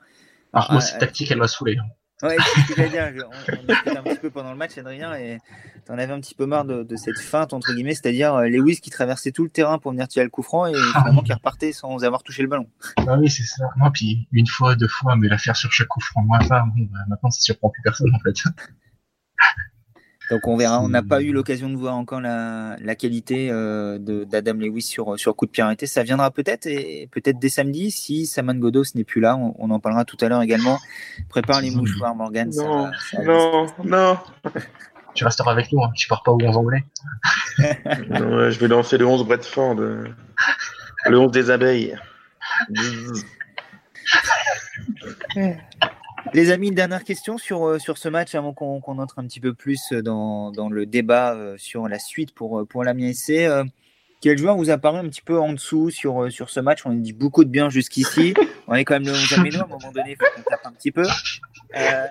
[0.54, 1.78] Alors, moi, cette tactique, elle m'a saoulé.
[2.24, 3.28] Ouais, c'est ce que j'allais dire.
[3.28, 5.40] On, discutait un petit peu pendant le match, Adrien, et
[5.86, 8.90] t'en avais un petit peu marre de, cette feinte, entre guillemets, c'est-à-dire euh, Lewis qui
[8.90, 11.74] traversait tout le terrain pour venir tirer le coup franc et ah finalement qui repartait
[11.74, 12.68] sans avoir touché le ballon.
[12.98, 13.66] Ah oui, c'est ça.
[13.76, 16.64] Moi, puis une fois, deux fois, mais la faire sur chaque coup franc, moi, enfin,
[16.76, 18.36] bon, bah, maintenant, ça surprend plus personne, en fait.
[20.34, 20.82] Donc on verra.
[20.82, 25.36] On n'a pas eu l'occasion de voir encore la, qualité euh, d'Adam Lewis sur, sur
[25.36, 25.86] coup de pied arrêté.
[25.86, 29.38] Ça viendra peut-être et peut-être dès samedi si Saman Godos n'est plus là.
[29.38, 30.80] On, en parlera tout à l'heure également.
[31.30, 32.50] Prépare les mouchoirs, Morgan.
[32.56, 32.90] Non,
[33.24, 34.18] non, non.
[35.14, 35.84] Tu resteras avec nous.
[35.84, 35.92] Hein.
[35.96, 36.84] Tu pars pas aux 11 anglais.
[38.10, 39.80] non, je vais lancer le 11 Bradford.
[39.80, 40.08] Euh,
[41.06, 41.96] le 11 des abeilles.
[46.32, 49.42] Les amis, une dernière question sur, euh, sur ce match avant qu'on entre un petit
[49.42, 53.50] peu plus dans, dans, le débat euh, sur la suite pour, euh, pour l'Amiens SC.
[54.22, 56.86] Quel joueur vous a paru un petit peu en dessous sur, sur ce match?
[56.86, 58.34] On a dit beaucoup de bien jusqu'ici.
[58.68, 60.72] On est quand même le 11 à un moment donné, il faut qu'on tape un
[60.72, 61.04] petit peu.
[61.76, 62.08] Euh,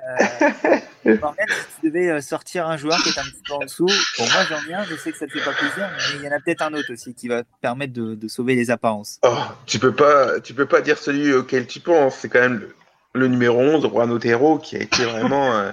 [1.04, 4.44] si tu devais sortir un joueur qui est un petit peu en dessous, pour moi
[4.48, 6.40] j'en viens, je sais que ça te fait pas plaisir, mais il y en a
[6.40, 9.18] peut-être un autre aussi qui va permettre de, de sauver les apparences.
[9.24, 9.34] Oh,
[9.66, 12.74] tu peux pas, tu peux pas dire celui auquel tu penses, c'est quand même le
[13.14, 15.70] numéro 11, Juan Otero, qui a été vraiment euh,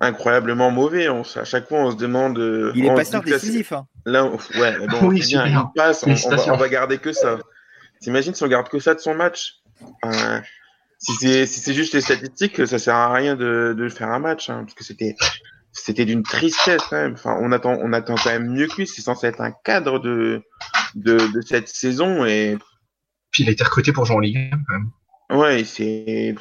[0.00, 1.08] incroyablement mauvais.
[1.08, 2.38] On, à chaque fois, on se demande.
[2.38, 3.72] Euh, il est passeur décisif.
[3.72, 3.86] Hein.
[4.06, 7.38] Là, ouais, bon, oui, bien, il passe, on, va, on, va, garder que ça.
[8.00, 9.56] T'imagines si on garde que ça de son match?
[10.04, 10.40] Euh,
[10.98, 14.50] Si c'est si juste les statistiques, ça sert à rien de, de faire un match,
[14.50, 15.16] hein, parce que c'était
[15.72, 17.14] c'était d'une tristesse quand même.
[17.14, 18.86] Enfin, on attend on attend quand même mieux que lui.
[18.86, 20.42] C'est censé être un cadre de,
[20.94, 22.56] de, de cette saison et.
[23.30, 24.90] Puis il a été recruté pour jouer en Ligue 1 quand même.
[25.30, 26.34] Ouais, c'est.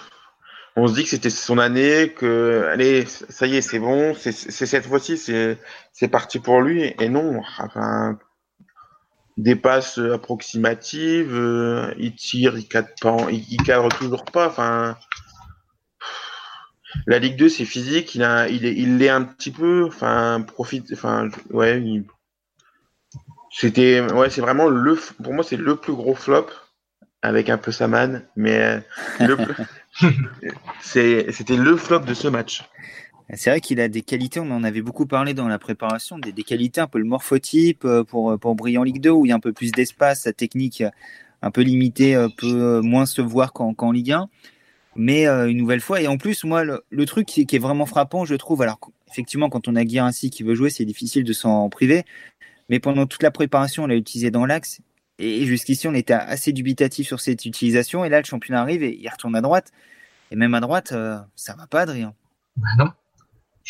[0.76, 4.32] On se dit que c'était son année, que allez, ça y est, c'est bon, c'est
[4.32, 6.94] cette fois-ci, c'est parti pour lui.
[7.00, 8.18] Et non, enfin,
[9.38, 14.48] des passes approximatives, euh, il tire, il cadre pas, il, cadre toujours pas.
[14.48, 14.98] Enfin,
[17.08, 19.86] la Ligue 2, c'est physique, il a, il est, il l'est un petit peu.
[19.86, 21.82] Enfin, profite, enfin, ouais,
[23.52, 26.48] c'était, ouais, c'est vraiment le, pour moi, c'est le plus gros flop
[27.22, 28.82] avec un peu Saman, mais
[29.20, 29.58] euh,
[30.82, 32.64] c'était le flop de ce match.
[33.36, 36.32] C'est vrai qu'il a des qualités, on en avait beaucoup parlé dans la préparation, des,
[36.44, 39.32] qualités un peu le morphotype euh, pour, pour briller en Ligue 2 où il y
[39.32, 40.84] a un peu plus d'espace, sa technique
[41.42, 44.30] un peu limitée peut moins se voir qu'en Ligue 1.
[44.96, 48.26] Mais euh, une nouvelle fois, et en plus, moi, le, truc qui, est vraiment frappant,
[48.26, 48.80] je trouve, alors
[49.10, 52.04] effectivement, quand on a ainsi qui veut jouer, c'est difficile de s'en priver.
[52.70, 54.82] Mais pendant toute la préparation, on l'a utilisé dans l'axe.
[55.20, 58.06] Et jusqu'ici, on était assez dubitatif sur cette utilisation.
[58.06, 59.72] Et là, le championnat arrive et il retourne à droite.
[60.32, 62.16] Et même à droite, euh, ça va pas, Adrien.
[62.56, 62.92] Bah non.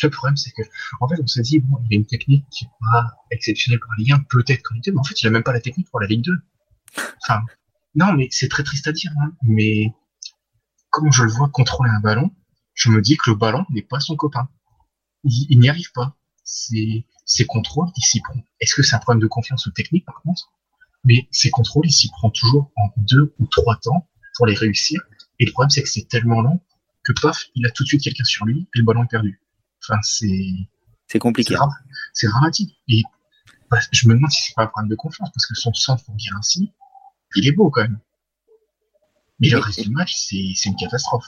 [0.02, 0.62] Le problème, c'est que,
[1.00, 3.92] en fait, on s'est dit, bon, il a une technique qui n'est pas exceptionnelle pour
[3.92, 6.00] la Ligue 1, peut-être comme mais en fait, il a même pas la technique pour
[6.00, 6.32] la Ligue 2.
[7.22, 7.42] Enfin,
[7.94, 9.32] non, mais c'est très triste à dire, hein.
[9.42, 9.92] mais
[10.88, 12.30] comme je le vois contrôler un ballon,
[12.74, 14.48] je me dis que le ballon n'est pas son copain.
[15.24, 16.16] Il, n'y arrive pas.
[16.44, 18.42] C'est, ses contrôles, il s'y prend.
[18.60, 20.50] Est-ce que c'est un problème de confiance ou technique, par contre?
[21.04, 25.00] Mais ces contrôles, il s'y prend toujours en deux ou trois temps pour les réussir.
[25.38, 26.60] Et le problème, c'est que c'est tellement long
[27.04, 29.40] que paf, il a tout de suite quelqu'un sur lui et le ballon est perdu.
[29.82, 30.52] Enfin, c'est.
[31.06, 31.56] C'est compliqué.
[32.12, 32.78] C'est dramatique.
[32.88, 33.02] Et
[33.70, 36.04] bah, je me demande si c'est pas un problème de confiance parce que son centre,
[36.04, 36.72] pour dire ainsi,
[37.34, 37.98] il est beau quand même.
[39.40, 41.26] Mais le reste du match, c'est une catastrophe.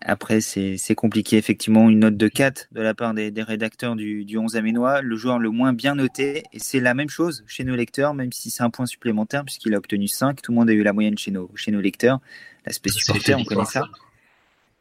[0.00, 1.36] Après, c'est compliqué.
[1.36, 5.16] Effectivement, une note de 4 de la part des, rédacteurs du, du 11 aménois, le
[5.16, 6.44] joueur le moins bien noté.
[6.52, 9.74] Et c'est la même chose chez nos lecteurs, même si c'est un point supplémentaire, puisqu'il
[9.74, 10.40] a obtenu 5.
[10.40, 12.20] Tout le monde a eu la moyenne chez nos, chez nos lecteurs.
[12.66, 13.84] L'aspect supporter, on connaît ça.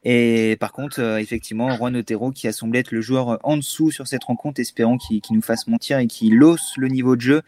[0.05, 3.89] Et par contre, euh, effectivement, Juan Otero qui a semblé être le joueur en dessous
[3.89, 7.41] sur cette rencontre, espérons qu'il nous fasse mentir et qu'il hausse le niveau de jeu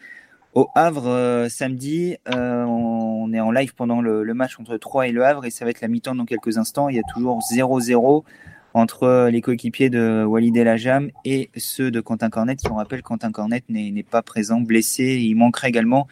[0.56, 2.16] au Havre euh, samedi.
[2.34, 5.64] Euh, on est en live pendant le, match entre Troyes et le Havre et ça
[5.64, 6.88] va être la mi-temps dans quelques instants.
[6.88, 8.24] Il y a toujours 0-0
[8.72, 12.56] entre les coéquipiers de Walid El Ajam et ceux de Quentin Cornet.
[12.58, 15.18] Si on rappelle, Quentin Cornet n'est pas présent, blessé.
[15.20, 16.08] Il manquerait également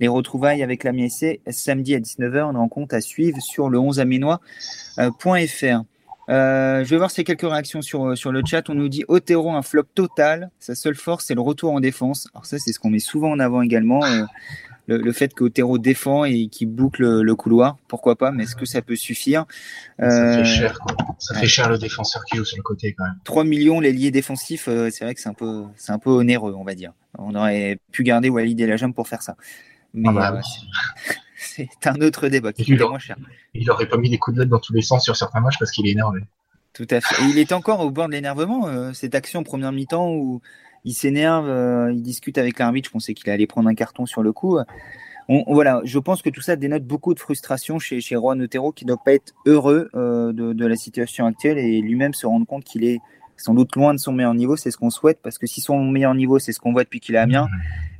[0.00, 2.50] les retrouvailles avec la MSC samedi à 19h.
[2.52, 5.84] On en compte à suivre sur le 11 aménois.fr.
[6.28, 8.68] Euh, je vais voir a quelques réactions sur, euh, sur le chat.
[8.68, 10.50] On nous dit Otero, un flop total.
[10.58, 12.28] Sa seule force, c'est le retour en défense.
[12.34, 14.04] Alors, ça, c'est ce qu'on met souvent en avant également.
[14.04, 14.24] Euh,
[14.86, 18.80] le, fait qu'Otero défend et qu'il boucle le couloir, pourquoi pas, mais est-ce que ça
[18.80, 19.44] peut suffire
[19.98, 20.96] Ça fait cher, quoi.
[21.18, 23.18] Ça fait cher le défenseur qui joue sur le côté, quand même.
[23.24, 26.54] 3 millions, les liés défensifs, c'est vrai que c'est un, peu, c'est un peu onéreux,
[26.56, 26.92] on va dire.
[27.18, 29.36] On aurait pu garder Walid et Lajam pour faire ça.
[29.92, 30.40] Mais, ah bah
[31.40, 33.16] c'est un autre débat qui coûte moins cher.
[33.54, 35.58] Il aurait pas mis des coups de lettre dans tous les sens sur certains matchs
[35.58, 36.20] parce qu'il est énervé.
[36.72, 37.22] Tout à fait.
[37.22, 38.66] Et il est encore au bord de l'énervement.
[38.66, 40.40] Euh, cette action première mi-temps où
[40.84, 42.88] il s'énerve, euh, il discute avec l'arbitre.
[42.88, 44.58] Je pensais qu'il allait prendre un carton sur le coup.
[45.46, 48.84] voilà, je pense que tout ça dénote beaucoup de frustration chez, chez Juan Otero qui
[48.84, 52.64] ne doit pas être heureux euh, de, la situation actuelle et lui-même se rendre compte
[52.64, 52.98] qu'il est
[53.36, 54.56] sans doute loin de son meilleur niveau.
[54.56, 57.00] C'est ce qu'on souhaite parce que si son meilleur niveau, c'est ce qu'on voit depuis
[57.00, 57.48] qu'il est à Amiens,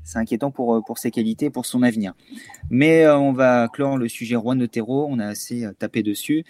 [0.08, 2.14] c'est inquiétant pour, pour ses qualités, pour son avenir.
[2.70, 5.06] Mais on va clore le sujet Juan Otero.
[5.10, 6.44] On a assez tapé dessus.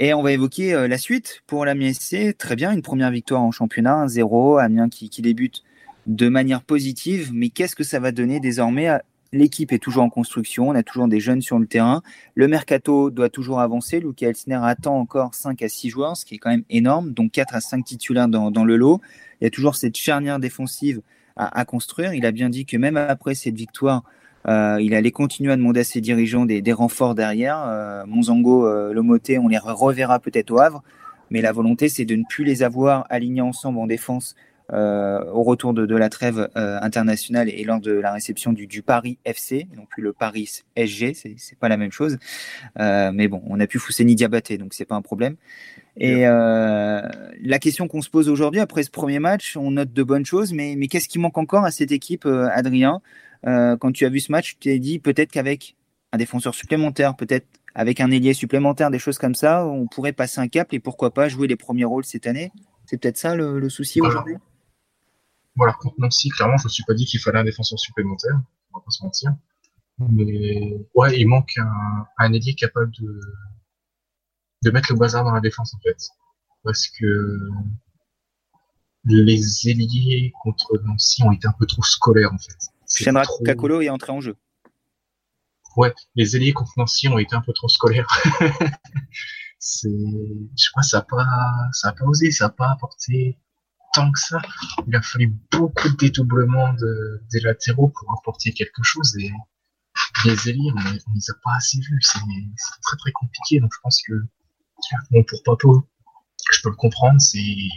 [0.00, 2.36] Et on va évoquer euh, la suite pour l'Amiens SC.
[2.38, 5.64] Très bien, une première victoire en championnat, 1-0, Amiens qui, qui, débute
[6.06, 7.30] de manière positive.
[7.32, 8.88] Mais qu'est-ce que ça va donner désormais
[9.32, 12.02] L'équipe est toujours en construction, on a toujours des jeunes sur le terrain.
[12.34, 14.00] Le mercato doit toujours avancer.
[14.00, 17.32] Luca Elsner attend encore 5 à 6 joueurs, ce qui est quand même énorme, donc
[17.32, 19.02] 4 à 5 titulaires dans le lot.
[19.40, 21.02] Il y a toujours cette charnière défensive
[21.38, 22.14] à, construire.
[22.14, 24.02] Il a bien dit que même après cette victoire,
[24.46, 27.62] euh, il allait continuer à demander à ses dirigeants des, renforts derrière.
[27.66, 30.82] Euh, Monzango, euh, Lomoté, on les reverra peut-être au Havre,
[31.30, 34.34] mais la volonté, c'est de ne plus les avoir alignés ensemble en défense
[34.72, 39.86] au retour de, la trêve internationale et lors de la réception du, Paris FC, non
[39.86, 42.18] plus le Paris SG, c'est pas la même chose.
[42.76, 45.36] mais bon, on a pu Fousseni Diabaté, donc c'est pas un problème.
[45.96, 50.26] Et la question qu'on se pose aujourd'hui, après ce premier match, on note de bonnes
[50.26, 53.00] choses, mais, mais qu'est-ce qui manque encore à cette équipe, Adrien?
[53.46, 55.76] Euh, quand tu as vu ce match, tu t'es dit peut-être qu'avec
[56.12, 60.40] un défenseur supplémentaire, peut-être avec un ailier supplémentaire, des choses comme ça, on pourrait passer
[60.40, 62.50] un cap et pourquoi pas jouer les premiers rôles cette année?
[62.86, 64.36] C'est peut-être ça le, souci aujourd'hui?
[65.58, 68.40] Voilà, contre Nancy, clairement, je ne me suis pas dit qu'il fallait un défenseur supplémentaire,
[68.72, 69.34] on va pas se mentir.
[69.98, 73.20] Mais ouais, il manque un, un ailier capable de,
[74.62, 75.96] de mettre le bazar dans la défense en fait.
[76.62, 77.50] Parce que
[79.04, 82.56] les ailiers contre Nancy ont été un peu trop scolaires en fait.
[82.94, 84.36] Shenra Kakolo est entré en jeu.
[85.76, 88.08] Ouais, les ailiers contre Nancy ont été un peu trop scolaires.
[89.58, 91.26] c'est, je crois, ça n'a pas,
[91.72, 93.38] ça a pas osé, ça n'a pas apporté
[93.94, 94.40] tant que ça.
[94.86, 99.30] Il a fallu beaucoup de dédoublements de, des latéraux pour apporter quelque chose et
[100.24, 102.00] les ailiers, on, ne les a pas assez vus.
[102.02, 102.20] C'est,
[102.82, 103.60] très très compliqué.
[103.60, 104.14] Donc je pense que,
[105.10, 105.88] bon, pour Papo,
[106.52, 107.68] je peux le comprendre, c'est,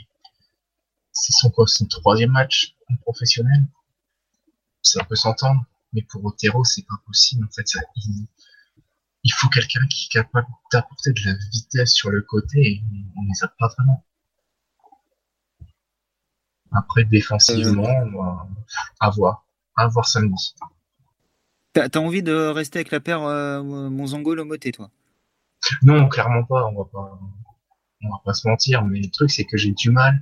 [1.13, 3.65] son son troisième match professionnel
[4.81, 7.45] ça peut s'entendre, mais pour Otero, c'est pas possible.
[7.45, 7.79] En fait, ça,
[9.23, 12.83] il, faut quelqu'un qui est capable d'apporter de la vitesse sur le côté et
[13.15, 14.05] on les a pas vraiment.
[16.71, 18.47] Après, défensivement, on va
[18.99, 19.45] avoir,
[19.89, 20.55] voir samedi.
[21.73, 24.89] T'as as envie de rester avec la paire euh, Monzango Lomoté, toi?
[25.81, 26.65] Non, clairement pas.
[26.67, 27.19] On va pas,
[28.03, 28.83] on va pas se mentir.
[28.83, 30.21] Mais le truc, c'est que j'ai du mal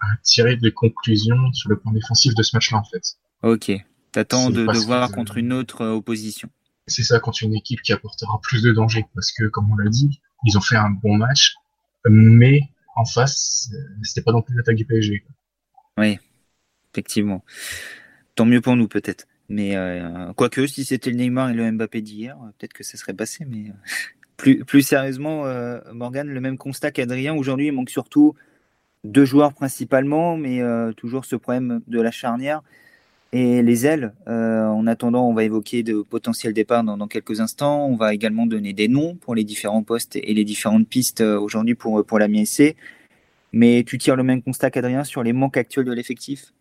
[0.00, 3.16] à tirer des conclusions sur le plan défensif de ce match-là, en fait.
[3.42, 3.72] Ok.
[4.10, 6.48] T'attends de, de voir contre une autre euh, opposition.
[6.88, 9.06] C'est ça, contre une équipe qui apportera plus de danger.
[9.14, 11.54] Parce que, comme on l'a dit, ils ont fait un bon match,
[12.06, 12.60] mais
[12.96, 15.24] en face, euh, c'était pas non plus l'attaque du PSG.
[15.98, 16.18] Oui,
[16.92, 17.44] effectivement.
[18.34, 19.26] Tant mieux pour nous, peut-être.
[19.48, 23.12] Mais euh, quoique, si c'était le Neymar et le Mbappé d'hier, peut-être que ça serait
[23.12, 23.44] passé.
[23.44, 23.72] Mais
[24.36, 25.44] plus, plus sérieusement,
[25.92, 27.34] Morgan, le même constat qu'Adrien.
[27.34, 28.34] Aujourd'hui, il manque surtout
[29.04, 30.60] deux joueurs principalement, mais
[30.96, 32.62] toujours ce problème de la charnière.
[33.34, 37.86] Et les ailes, euh, en attendant, on va évoquer de potentiels départs dans, quelques instants.
[37.86, 41.40] On va également donner des noms pour les différents postes et les différentes pistes euh,
[41.40, 42.76] aujourd'hui pour, pour la MSC.
[43.52, 46.52] Mais tu tires le même constat qu'Adrien sur les manques actuels de l'effectif?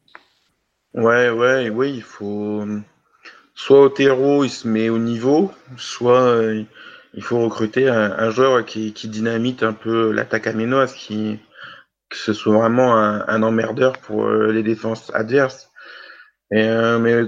[0.93, 2.65] Ouais, ouais, oui, il faut.
[3.53, 6.63] Soit Otero, il se met au niveau, soit euh,
[7.13, 11.39] il faut recruter un, joueur qui, dynamite un peu l'attaque aménoise, qui,
[12.09, 15.71] que ce soit vraiment un, emmerdeur pour les défenses adverses.
[16.51, 17.23] Et, euh, mais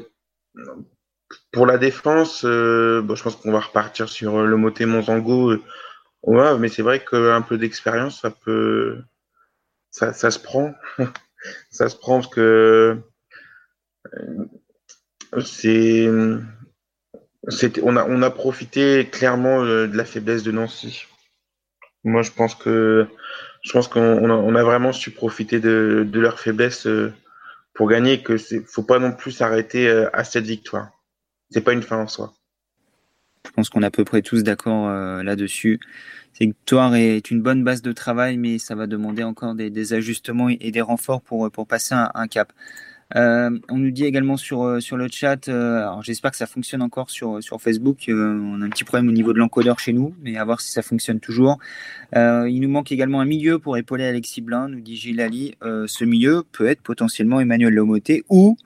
[1.51, 5.55] pour la défense, euh, bon, je pense qu'on va repartir sur le moté Monzango.
[6.27, 9.03] Mais c'est vrai qu'un peu d'expérience, ça peut,
[9.93, 10.73] ça, se prend,
[11.71, 12.97] ça se prend parce que
[14.13, 14.45] euh,
[15.45, 16.07] c'est,
[17.81, 21.05] on a, on a profité clairement de la faiblesse de Nancy.
[22.03, 23.07] Moi, je pense que,
[23.61, 26.85] je pense qu'on a, vraiment su profiter de, de leur faiblesse
[27.73, 30.91] pour gagner que faut pas non plus s'arrêter euh, à cette victoire.
[31.49, 32.33] C'est pas une fin en soi.
[33.45, 35.79] Je pense qu'on est à peu près tous d'accord euh, là-dessus.
[36.33, 40.49] Cette victoire est une bonne base de travail, mais ça va demander encore des, ajustements
[40.49, 42.51] et des renforts pour, pour passer un cap.
[43.15, 46.47] Euh, on nous dit également sur, euh, sur le chat, euh, alors j'espère que ça
[46.47, 49.93] fonctionne encore sur, sur Facebook, on a un petit problème au niveau de l'encodeur chez
[49.93, 51.59] nous, mais à voir si ça fonctionne toujours.
[52.15, 55.55] il nous manque également un milieu pour épauler Alexis Blin, nous dit Gilles Ali.
[55.61, 58.57] ce milieu peut être potentiellement Emmanuel Lomoté ou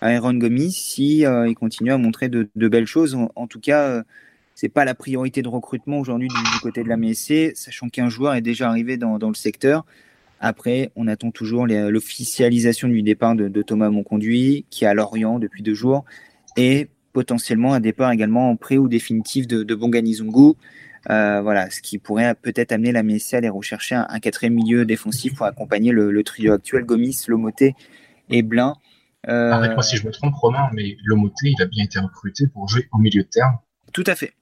[0.00, 3.16] Aaron Gomis si il continue à montrer de, belles choses.
[3.34, 4.02] En, tout cas,
[4.54, 8.34] c'est pas la priorité de recrutement aujourd'hui du, côté de la MSC, sachant qu'un joueur
[8.34, 9.84] est déjà arrivé dans, le secteur.
[10.40, 15.62] Après, on attend toujours l'officialisation du départ de, Thomas Monconduit, qui est à Lorient depuis
[15.62, 16.04] deux jours,
[16.56, 20.54] et potentiellement un départ également en pré ou définitif de, de Bonganizungu.
[21.10, 24.84] Euh, voilà, ce qui pourrait peut-être amener la MSC à aller rechercher un, quatrième milieu
[24.84, 27.74] défensif pour accompagner le, trio actuel Gomis, Lomoté
[28.30, 28.74] et Blin.
[29.26, 32.68] Euh, Arrête-moi si je me trompe, Romain, mais Lomoté, il a bien été recruté pour
[32.68, 33.58] jouer au milieu de terme.
[33.92, 34.34] Tout à fait.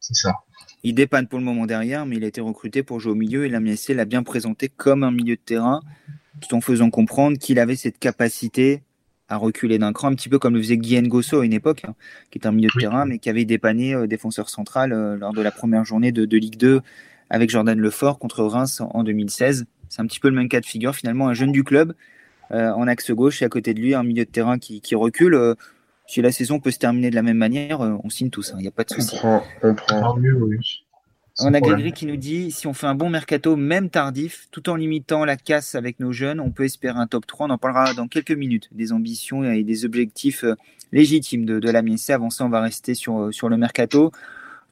[0.00, 0.40] C'est ça.
[0.82, 3.44] Il dépanne pour le moment derrière, mais il a été recruté pour jouer au milieu
[3.44, 5.80] et la MSC l'a bien présenté comme un milieu de terrain,
[6.40, 8.82] tout en faisant comprendre qu'il avait cette capacité
[9.28, 11.84] à reculer d'un cran, un petit peu comme le faisait Guy Ngosso à une époque,
[11.86, 11.94] hein,
[12.30, 15.32] qui est un milieu de terrain, mais qui avait dépanné euh, défenseur central euh, lors
[15.32, 16.82] de la première journée de, Ligue 2
[17.30, 19.64] avec Jordan Lefort contre Reims en, 2016.
[19.88, 21.94] C'est un petit peu le même cas de figure, finalement, un jeune du club
[22.52, 25.54] en axe gauche et à côté de lui, un milieu de terrain qui, recule.
[26.06, 28.60] si la saison peut se terminer de la même manière, on signe tous, il hein,
[28.60, 29.18] n'y a pas de souci.
[29.62, 30.84] On prend, mieux, oui.
[31.38, 34.68] On a Grégory qui nous dit si on fait un bon mercato, même tardif, tout
[34.68, 37.46] en limitant la casse avec nos jeunes, on peut espérer un top 3.
[37.46, 40.54] On en parlera dans quelques minutes des ambitions et des objectifs euh,
[40.92, 42.10] légitimes de, de la MSC.
[42.10, 44.12] Avant ça, on va rester sur, euh, sur le mercato.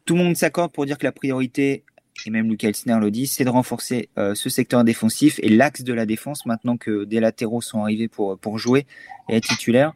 [0.04, 1.82] Tout le monde s'accorde pour dire que la priorité,
[2.26, 5.82] et même Lucas Elsner le dit, c'est de renforcer euh, ce secteur défensif et l'axe
[5.82, 8.86] de la défense maintenant que des latéraux sont arrivés pour, pour jouer
[9.28, 9.92] et être titulaires.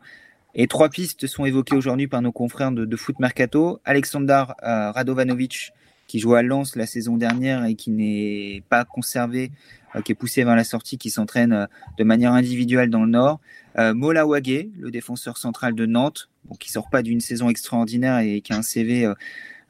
[0.54, 3.80] Et trois pistes sont évoquées aujourd'hui par nos confrères de, Foot Mercato.
[3.84, 5.72] Alexander Radovanovic,
[6.06, 9.50] qui jouait à Lens la saison dernière et qui n'est pas conservé,
[9.96, 11.66] euh, qui est poussé vers la sortie, qui s'entraîne euh,
[11.98, 13.40] de manière individuelle dans le Nord.
[13.78, 18.18] Euh, Mola Wagé, le défenseur central de Nantes, bon, qui sort pas d'une saison extraordinaire
[18.18, 19.12] et qui a un CV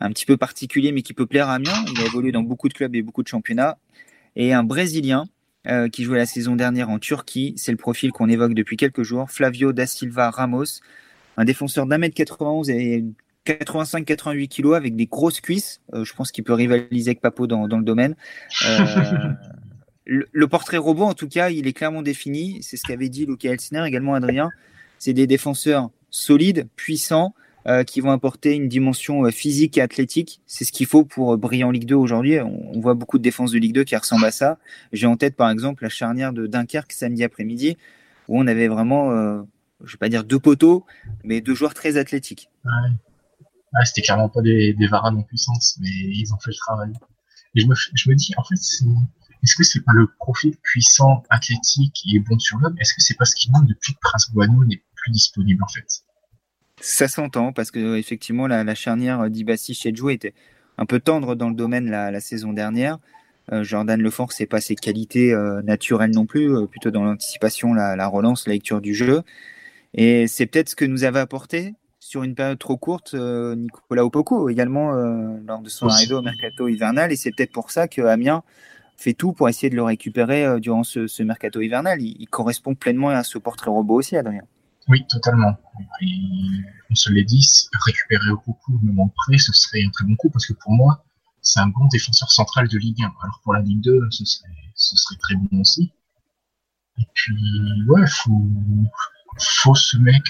[0.00, 1.84] un petit peu particulier, mais qui peut plaire à Amiens.
[1.92, 3.78] Il a évolué dans beaucoup de clubs et beaucoup de championnats.
[4.36, 5.26] Et un Brésilien
[5.92, 7.54] qui jouait la saison dernière en Turquie.
[7.56, 9.30] C'est le profil qu'on évoque depuis quelques jours.
[9.30, 10.80] Flavio da Silva Ramos,
[11.38, 13.04] un défenseur d'un mètre 91 et
[13.46, 15.80] 85-88 kilos avec des grosses cuisses.
[15.92, 18.14] Euh, je pense qu'il peut rivaliser avec Papo dans, dans le domaine.
[18.66, 19.32] Euh,
[20.04, 22.62] le, portrait robot, en tout cas, il est clairement défini.
[22.62, 24.50] C'est ce qu'avait dit Luca Elsner, également Adrien.
[24.98, 27.34] C'est des défenseurs solides, puissants,
[27.66, 30.40] euh, qui vont apporter une dimension physique et athlétique.
[30.46, 32.40] C'est ce qu'il faut pour briller en Ligue 2 aujourd'hui.
[32.40, 34.58] On, voit beaucoup de défenses de Ligue 2 qui ressemblent à ça.
[34.92, 37.76] J'ai en tête, par exemple, la charnière de Dunkerque samedi après-midi,
[38.28, 39.10] où on avait vraiment,
[39.82, 40.84] je vais pas dire deux poteaux,
[41.22, 42.48] mais deux joueurs très athlétiques.
[42.64, 42.70] Ouais.
[43.74, 46.92] Ah, c'était clairement pas des, des en puissance, mais ils ont fait le travail.
[47.56, 51.24] Et je me, je me dis, en fait, est-ce que c'est pas le profil puissant,
[51.28, 52.76] athlétique et bon sur l'homme?
[52.78, 56.04] Est-ce que c'est parce qu'il manque depuis que Prince Guano n'est plus disponible, en fait?
[56.80, 60.34] Ça s'entend, parce que effectivement, la, la charnière d'Ibassi chez Joe était
[60.78, 62.98] un peu tendre dans le domaine la, la saison dernière.
[63.52, 67.74] Euh, Jordan Lefort, c'est pas ses qualités euh, naturelles non plus, euh, plutôt dans l'anticipation,
[67.74, 69.22] la, la relance, la lecture du jeu.
[69.92, 74.04] Et c'est peut-être ce que nous avait apporté sur une période trop courte euh, Nicolas
[74.04, 78.02] Opoku également lors de son arrivée au mercato hivernal et c'est peut-être pour ça que
[78.02, 78.42] Amiens
[78.98, 82.02] fait tout pour essayer de le récupérer durant ce, mercato hivernal.
[82.02, 84.42] Il, correspond pleinement à ce portrait robot aussi, Adrien.
[84.88, 85.56] Oui, totalement.
[86.90, 87.46] on se l'est dit,
[87.86, 91.04] récupérer Opoku au moment près, ce serait un très bon coup parce que pour moi,
[91.40, 93.12] c'est un bon défenseur central de Ligue 1.
[93.22, 95.92] Alors pour la Ligue 2, ce serait, ce serait très bon aussi.
[96.98, 98.46] Et puis, ouais, faut,
[99.38, 100.22] faut ce mec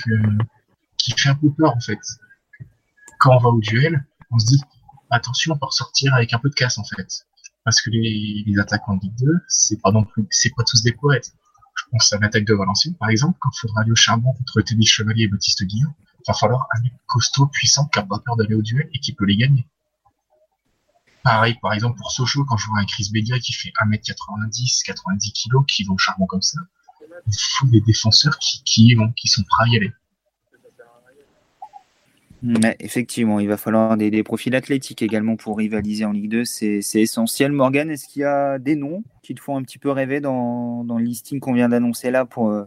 [0.98, 2.00] qui fait un peu peur en fait.
[3.18, 4.60] Quand on va au duel, on se dit
[5.10, 7.26] attention, on peut ressortir avec un peu de casse en fait.
[7.64, 10.92] Parce que les, attaquants de Ligue 2, c'est pas non plus, c'est pas tous des
[10.92, 11.32] poètes.
[11.74, 14.60] Je pense à l'attaque de Valenciennes, par exemple, quand il faudra aller au charbon contre
[14.60, 18.18] Tennis Chevalier et Baptiste Guillaume, il va falloir un mec costaud, puissant, qui a pas
[18.18, 19.66] peur d'aller au duel et qui peut les gagner.
[21.22, 25.32] Pareil, par exemple, pour Sochaux, quand je vois un Chris Bédia qui fait 1m90, 90
[25.32, 26.60] kg, qui va au charbon comme ça,
[27.26, 29.92] il faut des défenseurs qui, qui, qui sont prêts à y aller
[32.80, 36.44] effectivement, il va falloir des, profils athlétiques également pour rivaliser en Ligue 2.
[36.44, 37.52] C'est essentiel.
[37.52, 40.84] Morgan, est-ce qu'il y a des noms qui te font un petit peu rêver dans,
[40.88, 42.64] le listing qu'on vient d'annoncer là pour, euh,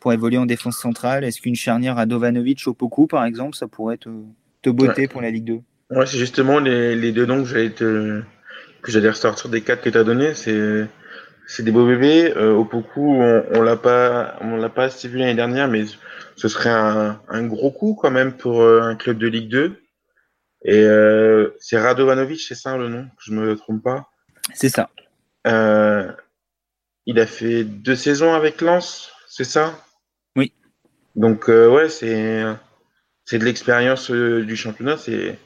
[0.00, 1.24] pour évoluer en défense centrale?
[1.24, 4.10] Est-ce qu'une charnière à Dovanovic au Poku, par exemple, ça pourrait te,
[4.62, 5.60] te botter pour la Ligue 2
[5.90, 8.22] Ouais, c'est justement les, deux noms que j'allais te,
[8.82, 10.34] que j'allais ressortir des quatre que tu as donnés.
[10.34, 10.86] C'est
[11.50, 12.32] c'est des beaux bébés.
[12.36, 15.84] Euh, au Poku, on, on l'a pas on l'a pas assez vu l'année dernière, mais
[16.36, 19.82] ce serait un, gros coup quand même pour euh, un club de Ligue 2.
[20.64, 24.10] Et euh, c'est Radovanovic, c'est ça le nom, je me trompe pas.
[24.54, 24.90] C'est ça.
[25.48, 26.12] Euh,
[27.06, 29.74] il a fait deux saisons avec Lens, c'est ça?
[30.36, 30.52] Oui.
[31.16, 32.44] Donc ouais, c'est
[33.24, 35.36] c'est de l'expérience du championnat, c'est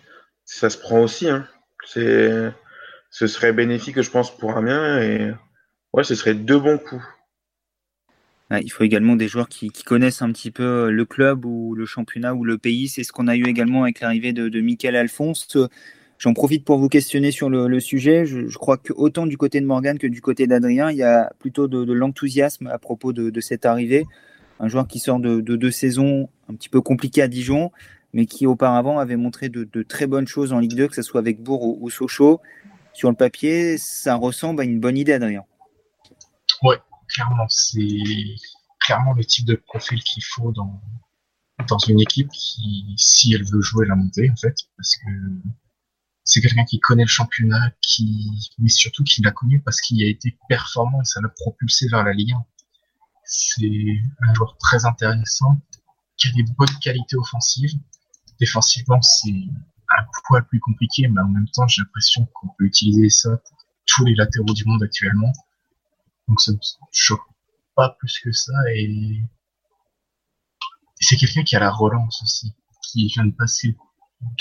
[0.44, 1.30] ça se prend aussi.
[1.30, 1.48] Hein.
[1.86, 2.52] C'est
[3.08, 5.32] ce serait bénéfique, je pense, pour Amiens et
[5.94, 7.02] ouais, ce serait deux bons coups.
[8.50, 12.34] il faut également des joueurs qui, connaissent un petit peu le club ou le championnat
[12.34, 12.88] ou le pays.
[12.88, 15.46] C'est ce qu'on a eu également avec l'arrivée de, de Alphonse.
[16.18, 18.26] J'en profite pour vous questionner sur le, sujet.
[18.26, 21.32] Je, crois que autant du côté de Morgan que du côté d'Adrien, il y a
[21.38, 24.04] plutôt de, l'enthousiasme à propos de, cette arrivée.
[24.60, 27.70] Un joueur qui sort de, deux saisons un petit peu compliquées à Dijon,
[28.12, 31.20] mais qui auparavant avait montré de, très bonnes choses en Ligue 2, que ce soit
[31.20, 32.40] avec Bourg ou, Sochaux.
[32.92, 35.44] Sur le papier, ça ressemble à une bonne idée, Adrien.
[36.64, 37.46] Ouais, clairement.
[37.48, 38.36] C'est
[38.80, 40.80] clairement le type de profil qu'il faut dans,
[41.88, 45.10] une équipe qui, si elle veut jouer la montée, en fait, parce que
[46.24, 50.08] c'est quelqu'un qui connaît le championnat, qui, mais surtout qui l'a connu parce qu'il a
[50.08, 52.44] été performant et ça l'a propulsé vers la Ligue 1.
[53.24, 55.60] C'est un joueur très intéressant,
[56.16, 57.78] qui a des bonnes qualités offensives.
[58.40, 63.10] Défensivement, c'est un poil plus compliqué, mais en même temps, j'ai l'impression qu'on peut utiliser
[63.10, 65.32] ça pour tous les latéraux du monde actuellement.
[66.28, 66.58] Donc ça me
[66.90, 67.20] choque
[67.74, 69.22] pas plus que ça et,
[71.00, 73.76] c'est quelqu'un qui a la relance aussi, qui vient de passer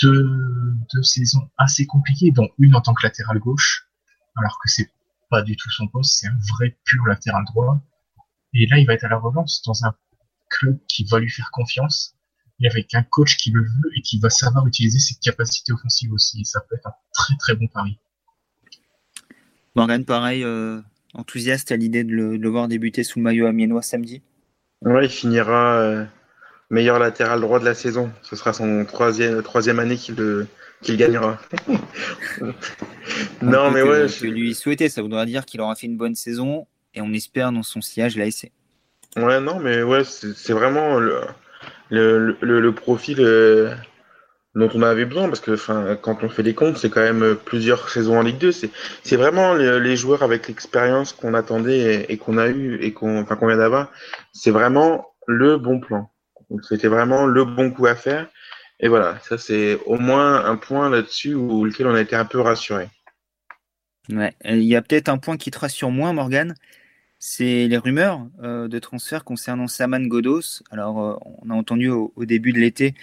[0.00, 3.88] deux, deux saisons assez compliquées, dont une en tant que latéral gauche,
[4.36, 4.90] alors que c'est
[5.28, 7.82] pas du tout son poste, c'est un vrai pur latéral droit.
[8.54, 9.94] Et là, il va être à la relance dans un
[10.48, 12.16] club qui va lui faire confiance,
[12.60, 16.12] et avec un coach qui le veut et qui va savoir utiliser ses capacités offensives
[16.12, 16.40] aussi.
[16.40, 17.98] Et ça peut être un très très bon pari.
[19.74, 20.80] Morgan, pareil, euh,
[21.14, 24.22] enthousiaste à l'idée de, le, voir débuter sous le maillot amiénois samedi
[24.82, 26.04] Ouais, il finira euh,
[26.70, 28.10] meilleur latéral droit de la saison.
[28.22, 30.46] Ce sera son troisième, troisième année qu'il
[30.82, 31.40] qu'il gagnera.
[33.42, 34.06] non, mais ouais.
[34.08, 37.52] Je lui souhaiter, ça voudra dire qu'il aura fait une bonne saison et on espère
[37.52, 38.50] dans son sillage l'ASC.
[39.16, 41.20] Ouais, non, mais ouais, c'est vraiment le,
[41.90, 43.74] le, le, profil euh,
[44.54, 45.56] dont on avait besoin parce que
[45.96, 48.52] quand on fait des comptes, c'est quand même plusieurs saisons en Ligue 2.
[48.52, 53.36] C'est vraiment les, joueurs avec l'expérience qu'on attendait et, qu'on a eu et qu'on enfin,
[53.40, 53.90] vient d'avoir.
[54.32, 56.10] C'est vraiment le bon plan.
[56.62, 58.28] C'était vraiment le bon coup à faire.
[58.80, 62.24] Et voilà, ça c'est au moins un point là-dessus où lequel on a été un
[62.24, 62.88] peu rassuré.
[64.10, 66.54] Ouais, il y a peut-être un point qui te rassure moins, Morgan.
[67.18, 70.62] C'est les rumeurs euh, de transfert concernant Saman Godos.
[70.70, 72.94] Alors, euh, on a entendu au, début de l'été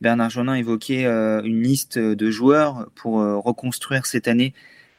[0.00, 4.54] Bernard Jonin évoquer euh, une liste de joueurs pour reconstruire cette année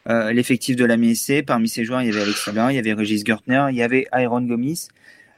[0.07, 1.43] l'effectif de la MSC.
[1.45, 4.07] Parmi ces joueurs, il y avait Alex il y avait Régis Gertner, il y avait
[4.13, 4.87] Iron Gomis,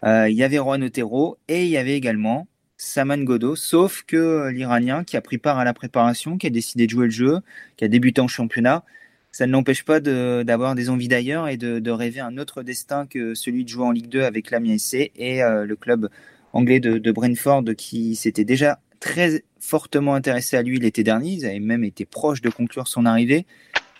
[0.05, 2.47] il y avait Juan Otero et il y avait également
[2.83, 6.49] Saman Godo, sauf que euh, l'Iranien qui a pris part à la préparation, qui a
[6.49, 7.39] décidé de jouer le jeu,
[7.77, 8.83] qui a débuté en championnat,
[9.31, 13.33] ça ne l'empêche pas d'avoir des envies d'ailleurs et de, rêver un autre destin que
[13.33, 16.09] celui de jouer en Ligue 2 avec l'Amiens SC et euh, le club
[16.51, 21.31] anglais de, Brentford qui s'était déjà très fortement intéressé à lui l'été dernier.
[21.31, 23.45] Ils avaient même été proches de conclure son arrivée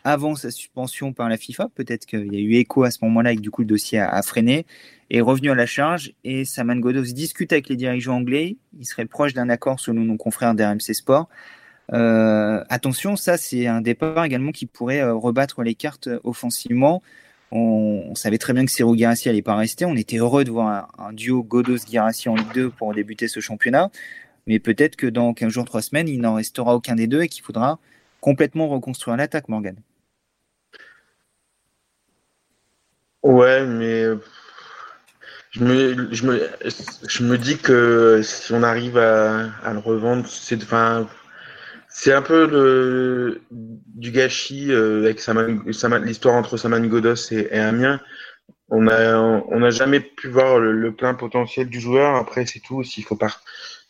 [0.05, 1.67] avant sa suspension par la FIFA.
[1.75, 3.99] Peut-être qu'il y a eu écho à ce moment-là et que du coup le dossier
[3.99, 4.65] a, freiné.
[5.09, 8.55] Est revenu à la charge et Saman Godos discute avec les dirigeants anglais.
[8.79, 11.27] Il serait proche d'un accord selon nos confrères d'RMC Sport.
[11.91, 17.03] Euh, attention, ça c'est un départ également qui pourrait euh, rebattre les cartes offensivement.
[17.55, 19.85] On, savait très bien que Cyril Guirassi n'allait pas rester.
[19.85, 23.91] On était heureux de voir un, duo Godos-Guirassi en Ligue 2 pour débuter ce championnat.
[24.47, 27.29] Mais peut-être que dans 15 jours, 3 semaines, il n'en restera aucun des deux et
[27.29, 27.79] qu'il faudra
[28.21, 29.75] complètement reconstruire l'attaque, Morgan.
[33.23, 34.05] Ouais, mais
[35.51, 41.07] je me, dis que si on arrive à, le revendre, c'est enfin,
[41.89, 45.23] c'est un peu du gâchis euh, avec
[46.05, 48.01] l'histoire entre Saman Godos et, et, Amiens.
[48.69, 52.15] On n'a jamais pu voir le, plein potentiel du joueur.
[52.15, 52.83] Après, c'est tout.
[52.83, 53.15] S'il faut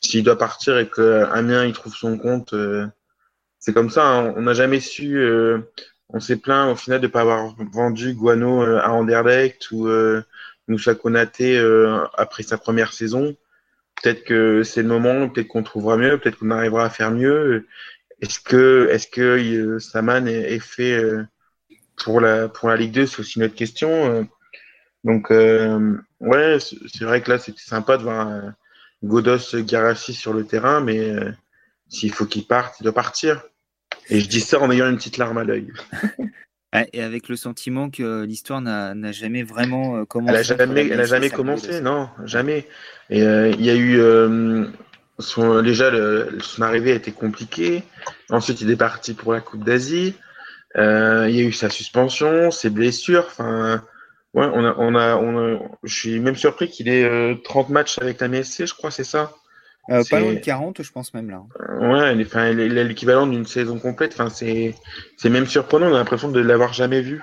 [0.03, 2.85] s'il doit partir et que Amiens il trouve son compte, euh,
[3.59, 4.05] c'est comme ça.
[4.05, 4.33] Hein.
[4.35, 5.17] On n'a jamais su.
[5.17, 5.59] Euh,
[6.13, 9.87] on s'est plaint au final de ne pas avoir vendu Guano euh, à Anderlecht ou
[9.87, 10.21] euh,
[10.67, 13.35] Moussa Konaté euh, après sa première saison.
[14.01, 17.67] Peut-être que c'est le moment, peut-être qu'on trouvera mieux, peut-être qu'on arrivera à faire mieux.
[18.21, 21.01] Est-ce que, est-ce que Saman est, fait
[21.97, 24.27] pour la pour la Ligue 2 C'est aussi une autre question.
[25.03, 28.53] Donc ouais, c'est vrai que là c'était sympa de voir
[29.03, 31.13] Godos Garassi sur le terrain, mais
[31.89, 33.43] s'il faut qu'il parte, il doit partir.
[34.09, 35.71] Et je dis ça en ayant une petite larme à l'œil.
[36.91, 40.33] Et avec le sentiment que l'histoire n'a jamais vraiment commencé.
[40.33, 42.67] Elle n'a jamais, elle a jamais commencé, non, jamais.
[43.11, 43.99] Et euh, il y a eu.
[43.99, 44.65] Euh,
[45.19, 45.91] son, déjà,
[46.39, 47.83] son arrivée a été compliquée.
[48.31, 50.15] Ensuite, il est parti pour la Coupe d'Asie.
[50.75, 53.25] Euh, il y a eu sa suspension, ses blessures.
[53.27, 53.83] Enfin,
[54.33, 57.99] ouais, on a, on a, on a, je suis même surpris qu'il ait 30 matchs
[57.99, 59.33] avec la MSC, je crois, c'est ça.
[59.89, 61.43] Euh, pas loin de 40, je pense même là.
[61.81, 64.13] Ouais, il est l'équivalent d'une saison complète.
[64.13, 64.75] Enfin, c'est
[65.29, 65.87] même surprenant.
[65.87, 67.21] On a l'impression de l'avoir jamais vu.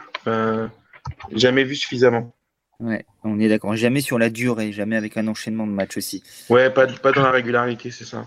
[1.33, 2.35] jamais vu suffisamment.
[2.81, 3.77] Ouais, on est d'accord.
[3.77, 6.23] Jamais sur la durée, jamais avec un enchaînement de matchs aussi.
[6.49, 8.27] Ouais, pas, pas dans la régularité, c'est ça.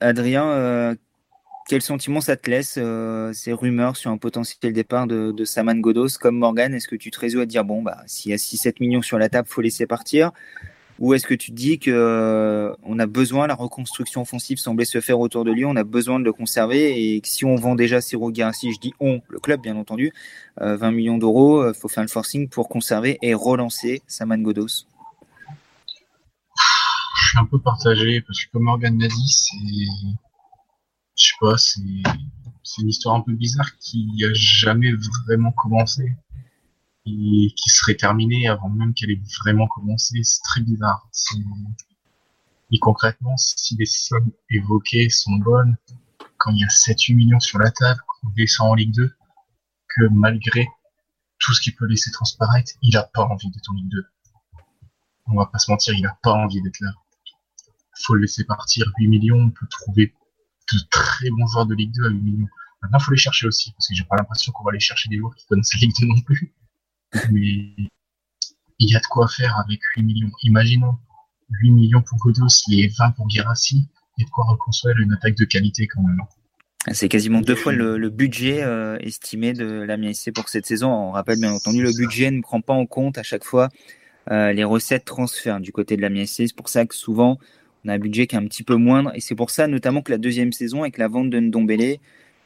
[0.00, 0.94] Adrien, euh,
[1.70, 6.18] quel sentiment ça te laisse, euh, ces rumeurs sur un potentiel départ de, Saman Godos
[6.20, 6.74] comme Morgan?
[6.74, 9.20] Est-ce que tu te résous à dire, bon, bah, s'il y a 6-7 millions sur
[9.20, 10.32] la table, faut laisser partir?
[10.98, 15.00] Ou est-ce que tu te dis qu'on euh, a besoin, la reconstruction offensive semblait se
[15.00, 17.76] faire autour de lui, on a besoin de le conserver et que si on vend
[17.76, 20.12] déjà Ciro si je dis on, le club bien entendu,
[20.56, 24.86] 20 millions d'euros, il faut faire le forcing pour conserver et relancer Saman Godos
[27.22, 29.56] je suis un peu partagé parce que comme Morgan l'a c'est,
[31.20, 34.92] je sais pas, c'est, une histoire un peu bizarre qui a jamais
[35.26, 36.16] vraiment commencé
[37.06, 40.22] et qui serait terminée avant même qu'elle ait vraiment commencé.
[40.22, 41.08] C'est très bizarre.
[42.70, 45.76] Et concrètement, si les sommes évoquées sont bonnes,
[46.38, 49.12] quand il y a 7-8 millions sur la table, qu'on descend en Ligue 2,
[49.88, 50.68] que malgré
[51.38, 54.06] tout ce qu'il peut laisser transparaître, il a pas envie d'être en Ligue 2.
[55.26, 56.92] On va pas se mentir, il a pas envie d'être là
[58.02, 60.14] faut le laisser partir 8 millions, on peut trouver
[60.76, 62.48] de très bons joueurs de Ligue 2 à 8 millions.
[62.82, 65.18] Maintenant, faut les chercher aussi, parce que j'ai pas l'impression qu'on va aller chercher des
[65.18, 66.54] joueurs qui connaissent la Ligue 2 non plus.
[67.30, 67.74] Mais
[68.78, 70.30] il y a de quoi faire avec 8 millions.
[70.42, 70.98] Imaginons
[71.62, 75.36] 8 millions pour Godos, les 20 pour Guérassi, il a de quoi reconstruire une attaque
[75.36, 76.20] de qualité quand même.
[76.92, 80.90] C'est quasiment deux fois le, budget euh, estimé de la MSC pour cette saison.
[80.90, 83.68] On rappelle bien entendu, le budget ne prend pas en compte à chaque fois
[84.30, 86.46] euh, les recettes transferts du côté de la MSC.
[86.46, 87.38] C'est pour ça que souvent,
[87.84, 89.12] on a un budget qui est un petit peu moindre.
[89.14, 91.98] Et c'est pour ça, notamment, que la deuxième saison, avec la vente de Ndombele,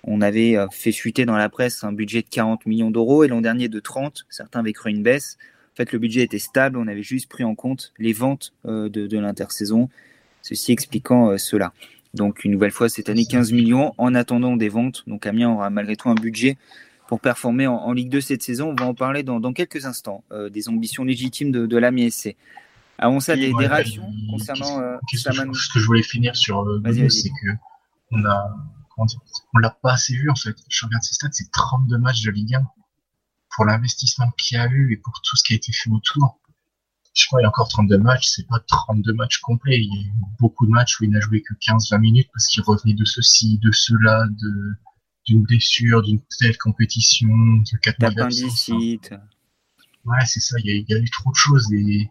[0.06, 3.28] on avait euh, fait chuter dans la presse un budget de 40 millions d'euros et
[3.28, 4.26] l'an dernier de 30.
[4.28, 5.38] Certains avaient cru une baisse.
[5.72, 6.78] En fait, le budget était stable.
[6.78, 9.88] On avait juste pris en compte les ventes euh, de, l'intersaison.
[10.42, 11.72] Ceci expliquant euh, cela.
[12.12, 15.02] Donc, une nouvelle fois, cette année, 15 millions en attendant des ventes.
[15.08, 16.56] Donc, Amiens aura malgré tout un budget
[17.08, 18.70] pour performer en, Ligue 2 cette saison.
[18.70, 20.22] On va en parler dans, quelques instants.
[20.50, 22.08] des ambitions légitimes de, de l'Amiens
[22.98, 27.48] Avant ça, des, réactions concernant euh, Ce que je voulais finir sur euh, c'est que
[28.12, 28.54] on a,
[28.98, 30.56] on l'a pas assez vu en fait.
[30.68, 32.62] Je regarde ses stats, c'est 32 matchs de Ligue 1
[33.54, 36.40] pour l'investissement qu'il y a eu et pour tout ce qui a été fait autour.
[37.14, 39.78] Je crois qu'il y a encore 32 matchs, c'est pas 32 matchs complets.
[39.78, 42.46] Il y a eu beaucoup de matchs où il n'a joué que 15-20 minutes parce
[42.46, 44.74] qu'il revenait de ceci, de cela, de
[45.26, 48.68] d'une blessure, d'une telle compétition, de 4 mois d'absence.
[48.68, 50.56] Ouais, c'est ça.
[50.58, 52.10] Il y, a, il y, a, eu trop de choses et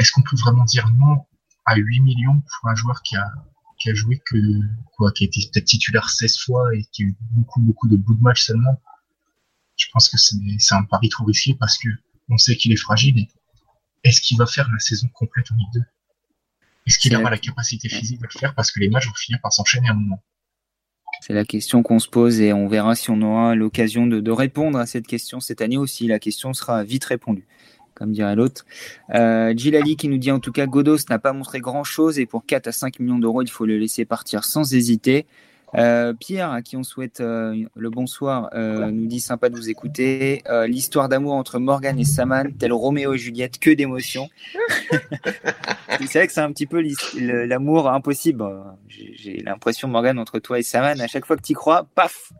[0.00, 1.26] est-ce qu'on peut vraiment dire non
[1.66, 3.30] à 8 millions pour un joueur qui a,
[3.78, 4.36] qui a joué que,
[4.96, 7.96] quoi, qui a été peut-être titulaire 16 fois et qui a eu beaucoup, beaucoup de
[7.96, 8.80] bouts de match seulement?
[9.76, 11.88] Je pense que c'est un pari trop risqué parce que
[12.28, 13.26] on sait qu'il est fragile
[14.04, 15.80] est-ce qu'il va faire la saison complète en Ligue 2?
[16.86, 19.40] Est-ce qu'il aura la capacité physique de le faire parce que les matchs vont finir
[19.42, 20.22] par s'enchaîner à un moment?
[21.20, 24.30] C'est la question qu'on se pose et on verra si on aura l'occasion de, de,
[24.30, 26.06] répondre à cette question cette année aussi.
[26.06, 27.46] La question sera vite répondue
[28.00, 28.64] comme dirait l'autre.
[29.14, 32.26] Euh, Gilali qui nous dit en tout cas Godos n'a pas montré grand chose et
[32.26, 35.26] pour 4 à 5 millions d'euros, il faut le laisser partir sans hésiter.
[35.76, 39.68] Euh, Pierre, à qui on souhaite euh, le bonsoir, euh, nous dit sympa de vous
[39.68, 40.42] écouter.
[40.66, 44.28] L'histoire d'amour entre Morgan et Saman, tel Roméo et Juliette, que d'émotions.
[46.00, 46.82] c'est vrai que c'est un petit peu
[47.18, 48.44] l'amour impossible.
[48.88, 52.32] J'ai l'impression, Morgan, entre toi et Saman, à chaque fois que tu y crois, paf,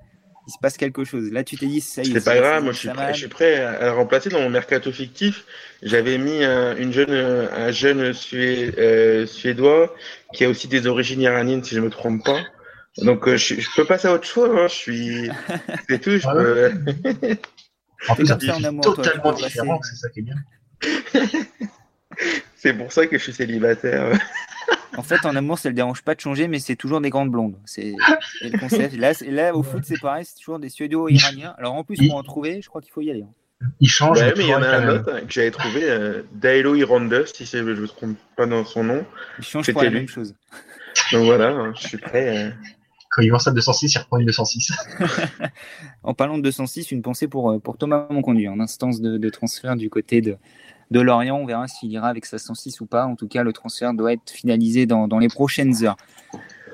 [0.51, 1.31] il se passe quelque chose.
[1.31, 2.13] Là, tu t'es dit, ça y est.
[2.15, 2.79] C'est pas grave, moi je
[3.15, 5.45] suis, prêt, à la remplacer dans mon mercato fictif.
[5.81, 9.95] J'avais mis un, une jeune, un jeune euh, suédois
[10.33, 12.41] qui a aussi des origines iraniennes, si je me trompe pas.
[12.99, 14.51] Donc euh, je, peux passer à autre chose.
[14.53, 14.67] Hein.
[14.67, 15.31] Je suis,
[15.89, 16.19] c'est tout.
[16.19, 16.73] Je ah peux...
[18.09, 18.37] en fait, c'est
[18.83, 19.81] totalement différent.
[19.83, 20.35] C'est ça qui est bien.
[22.57, 24.19] c'est pour ça que je suis célibataire.
[25.01, 27.09] En fait, en amour, ça ne le dérange pas de changer, mais c'est toujours des
[27.09, 27.57] grandes blondes.
[27.65, 27.95] C'est
[28.43, 28.95] le concept.
[28.99, 31.55] Là, là, au foot, c'est pareil, c'est toujours des suédo-iraniens.
[31.57, 33.23] Alors en plus, pour en trouver, je crois qu'il faut y aller.
[33.23, 33.67] Hein.
[33.81, 34.19] Il change.
[34.19, 37.47] Ouais, mais il y en a un autre que j'avais trouvé, euh, Dailo Irandos, si
[37.47, 39.07] je ne me trompe pas dans son nom.
[39.39, 40.35] Il change pas la même chose.
[41.13, 42.37] Donc voilà, hein, je suis prêt.
[42.37, 42.51] Euh.
[43.11, 44.71] Quand il voit ça 206, il reprend une 206.
[46.03, 49.31] en parlant de 206, une pensée pour, euh, pour Thomas Monconduit, en instance de, de
[49.31, 50.37] transfert du côté de,
[50.91, 51.37] de Lorient.
[51.37, 53.07] On verra s'il ira avec sa 106 ou pas.
[53.07, 55.97] En tout cas, le transfert doit être finalisé dans, les prochaines heures.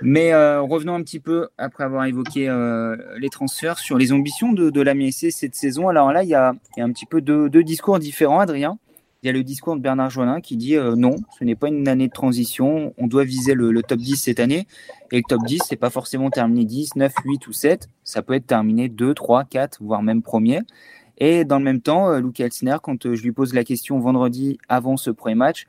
[0.03, 4.53] Mais euh, revenons un petit peu, après avoir évoqué euh, les transferts, sur les ambitions
[4.53, 5.89] de, de la MSC cette saison.
[5.89, 8.79] Alors là, il y a, un petit peu deux, discours différents, Adrien.
[9.23, 11.69] Il y a le discours de Bernard Joinin qui dit euh, non, ce n'est pas
[11.69, 14.67] une année de transition, on doit viser le, le top 10 cette année.
[15.11, 18.35] Et le top 10, c'est pas forcément terminé 10, 9, 8 ou 7, ça peut
[18.35, 20.61] être terminé 2, 3, 4, voire même premier.
[21.19, 23.99] Et dans le même temps, euh, Luke Elsner, quand euh, je lui pose la question
[23.99, 25.67] vendredi avant ce premier match,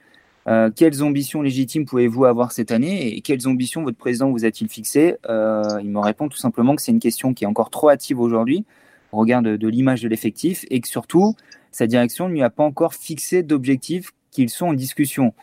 [0.47, 4.69] euh, quelles ambitions légitimes pouvez-vous avoir cette année et quelles ambitions votre président vous a-t-il
[4.69, 8.19] fixé Il me répond tout simplement que c'est une question qui est encore trop hâtive
[8.19, 8.63] aujourd'hui
[9.11, 11.35] au regard de, l'image de l'effectif et que surtout,
[11.71, 15.33] sa direction ne lui a pas encore fixé d'objectifs qu'ils sont en discussion.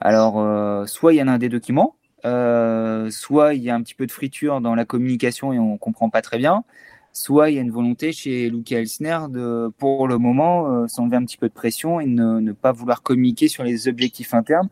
[0.00, 1.94] Alors, soit il y en a un des documents,
[2.24, 6.10] soit il y a un petit peu de friture dans la communication et on comprend
[6.10, 6.64] pas très bien,
[7.12, 11.16] soit il y a une volonté chez Luca Elsner de, pour le moment, euh, s'enlever
[11.16, 14.68] un petit peu de pression et ne, pas vouloir communiquer sur les objectifs internes.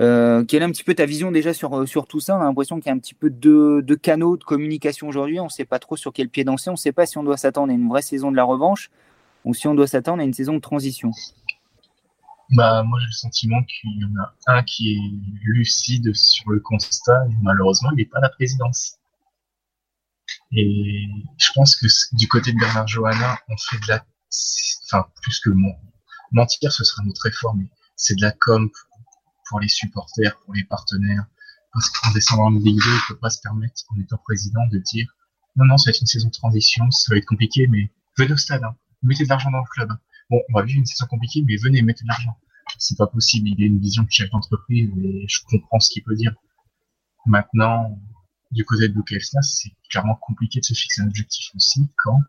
[0.00, 2.36] Euh, quelle est un petit peu ta vision déjà sur, euh, sur tout ça?
[2.36, 5.38] On a l'impression qu'il y a un petit peu de, de canaux de communication aujourd'hui.
[5.38, 6.70] On ne sait pas trop sur quel pied danser.
[6.70, 8.90] On ne sait pas si on doit s'attendre à une vraie saison de la revanche
[9.44, 11.12] ou si on doit s'attendre à une saison de transition.
[12.50, 15.00] Bah, moi, j'ai le sentiment qu'il y en a un qui est
[15.44, 18.98] lucide sur le constat et malheureusement, il n'est pas la présidence.
[20.56, 21.86] Et je pense que
[22.16, 24.06] du côté de Bernard Johanna, on fait de la,
[24.86, 25.50] enfin, plus que
[26.32, 28.70] mentir, ce sera notre effort, mais c'est de la com
[29.48, 31.26] pour les supporters, pour les partenaires.
[31.72, 34.78] Parce qu'en descendant en Ligue 2, il peut pas se permettre, en étant président, de
[34.78, 35.08] dire,
[35.56, 38.32] non, non, ça va être une saison de transition, ça va être compliqué, mais venez
[38.32, 38.76] au stade, hein.
[39.02, 39.90] mettez de l'argent dans le club.
[40.30, 42.36] Bon, on va vivre une saison compliquée, mais venez, mettez de l'argent.
[42.78, 46.04] C'est pas possible, il a une vision de chef d'entreprise et je comprends ce qu'il
[46.04, 46.32] peut dire.
[47.26, 48.00] Maintenant,
[48.54, 52.20] du côté de Luka c'est clairement compliqué de se fixer un objectif aussi quand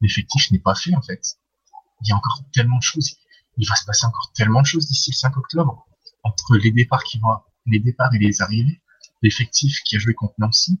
[0.00, 1.36] l'effectif n'est pas fait en fait.
[2.02, 3.16] Il y a encore tellement de choses.
[3.56, 5.86] Il va se passer encore tellement de choses d'ici le 5 octobre.
[6.22, 8.80] Entre les départs qui vont, les départs et les arrivées,
[9.22, 10.80] l'effectif qui a joué contre Nancy,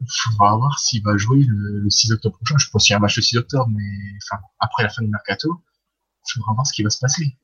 [0.00, 2.58] il faudra voir s'il va jouer le, 6 octobre prochain.
[2.58, 3.84] Je pense qu'il y a un match le 6 octobre, mais
[4.22, 5.62] enfin, après la fin du mercato,
[6.26, 7.36] il faudra voir ce qui va se passer.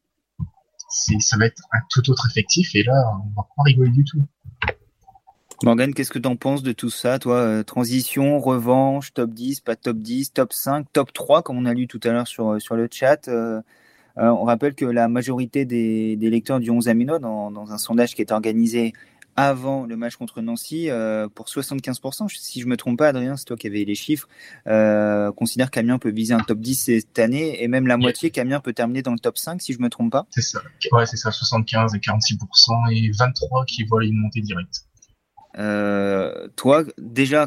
[1.21, 4.23] Ça va être un tout autre effectif et là, on va pas rigoler du tout.
[5.63, 9.61] Morgan, qu'est-ce que tu en penses de tout ça, toi euh, Transition, revanche, top 10,
[9.61, 12.53] pas top 10, top 5, top 3, comme on a lu tout à l'heure sur,
[12.53, 13.29] euh, sur le chat.
[13.29, 13.61] Euh,
[14.17, 18.15] on rappelle que la majorité des, des lecteurs du 11 Amino, dans, dans, un sondage
[18.15, 18.95] qui est organisé
[19.37, 20.89] avant le match contre Nancy,
[21.35, 24.29] pour 75%, si je me trompe pas, Adrien, c'est toi qui avais les chiffres,
[25.37, 28.75] considère qu'Amiens peut viser un top 10 cette année, et même la moitié qu'Amiens peut
[28.75, 30.27] terminer dans le top 5, si je me trompe pas.
[30.31, 30.61] C'est ça,
[30.93, 34.85] ouais, c'est ça, 75 et 46%, et 23 qui voient une montée directe.
[35.59, 37.47] Euh, toi, déjà,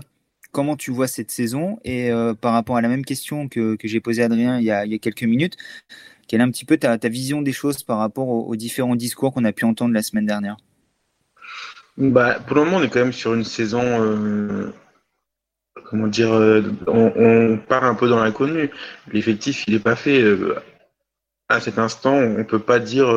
[0.51, 3.87] comment tu vois cette saison Et euh, par rapport à la même question que, que
[3.87, 5.57] j'ai posée à Adrien il y, a, il y, a, quelques minutes,
[6.27, 9.33] quelle est un petit peu ta, ta vision des choses par rapport aux, différents discours
[9.33, 10.57] qu'on a pu entendre la semaine dernière?
[11.97, 13.83] Bah, Pour le moment, on est quand même sur une saison.
[13.83, 14.73] Euh,
[15.85, 16.31] comment dire
[16.87, 18.69] on, part un peu dans l'inconnu.
[19.11, 20.23] L'effectif, il n'est pas fait.
[21.49, 23.07] à cet instant, on peut pas dire.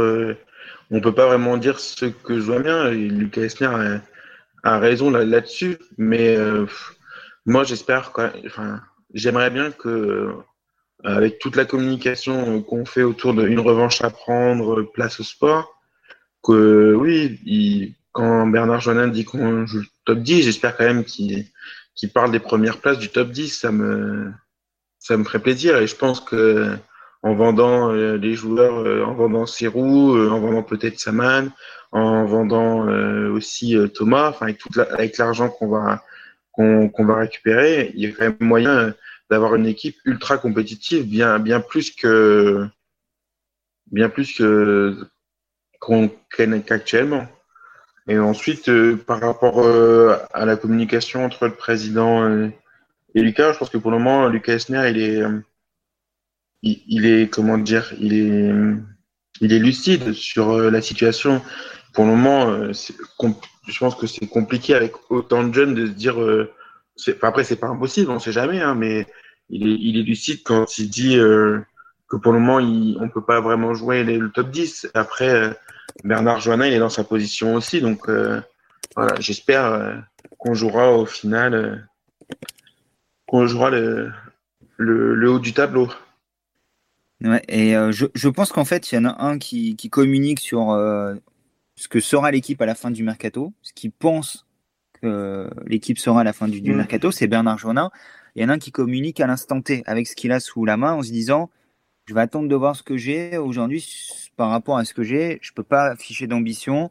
[0.91, 2.91] on peut pas vraiment dire ce que je vois bien.
[2.91, 4.01] Lucas Esner
[4.63, 6.67] a raison là-dessus, mais euh,
[7.45, 8.13] moi j'espère,
[8.47, 8.81] enfin,
[9.15, 10.33] j'aimerais bien que euh,
[11.05, 15.81] avec toute la communication qu'on fait autour d'une revanche à prendre, place au sport,
[16.43, 21.45] que oui, quand Bernard Jonin dit qu'on joue le top 10, j'espère quand même qu'il
[22.15, 24.33] parle des premières places du top 10, ça me,
[24.99, 26.77] ça me ferait plaisir et je pense que
[27.23, 31.51] en vendant euh, les joueurs, en vendant Serrou, en vendant peut-être Saman,
[31.93, 34.53] en vendant euh, aussi euh, Thomas, enfin
[34.91, 36.05] avec, l'argent qu'on va
[36.53, 38.95] qu'on va récupérer, il y a quand même moyen
[39.31, 42.67] d'avoir une équipe ultra compétitive, bien bien plus que
[43.93, 44.97] bien plus que
[45.81, 47.27] qu'on qu'actuellement.
[48.09, 49.67] Et ensuite, euh, par rapport
[50.33, 52.49] à la communication entre le président
[53.15, 55.23] et Lucas, je pense que pour le moment, Lucas Esner, il est,
[56.63, 58.53] il, est, comment dire, il est,
[59.41, 61.43] il est lucide sur la situation
[61.97, 62.73] pour le moment, euh,
[63.67, 66.21] je pense que c'est compliqué avec autant de jeunes de se dire.
[66.21, 66.53] Euh,
[67.01, 69.07] enfin, après, c'est pas impossible, on sait jamais, hein, mais
[69.49, 71.59] il est, il est lucide quand il dit euh,
[72.07, 74.91] que pour le moment, il, on peut pas vraiment jouer le top 10.
[74.93, 75.59] Après,
[76.05, 78.11] Bernard Joannin, il est dans sa position aussi, donc
[78.95, 80.05] voilà, j'espère
[80.37, 81.89] qu'on jouera au final,
[83.27, 84.13] qu'on jouera le,
[84.77, 85.89] le, haut du tableau.
[87.23, 90.39] Ouais, et je, je, pense qu'en fait, il y en a un qui, qui communique
[90.41, 90.69] sur
[91.77, 94.47] ce que sera l'équipe à la fin du mercato, ce qu'il pense
[95.01, 96.77] que l'équipe sera à la fin du, mm.
[96.77, 97.91] mercato, c'est Bernard Jonin.
[98.35, 100.65] Il y en a un qui communique à l'instant T avec ce qu'il a sous
[100.65, 101.51] la main en se disant
[102.07, 103.85] je vais attendre de voir ce que j'ai aujourd'hui
[104.37, 105.39] par rapport à ce que j'ai.
[105.43, 106.91] Je peux pas afficher d'ambition.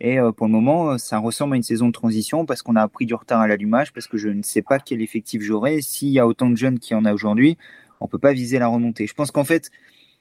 [0.00, 2.76] Et euh, pour le moment, euh, ça ressemble à une saison de transition parce qu'on
[2.76, 5.80] a pris du retard à l'allumage, parce que je ne sais pas quel effectif j'aurai.
[5.82, 7.56] S'il y a autant de jeunes qu'il y en a aujourd'hui,
[8.00, 9.06] on peut pas viser la remontée.
[9.06, 9.70] Je pense qu'en fait,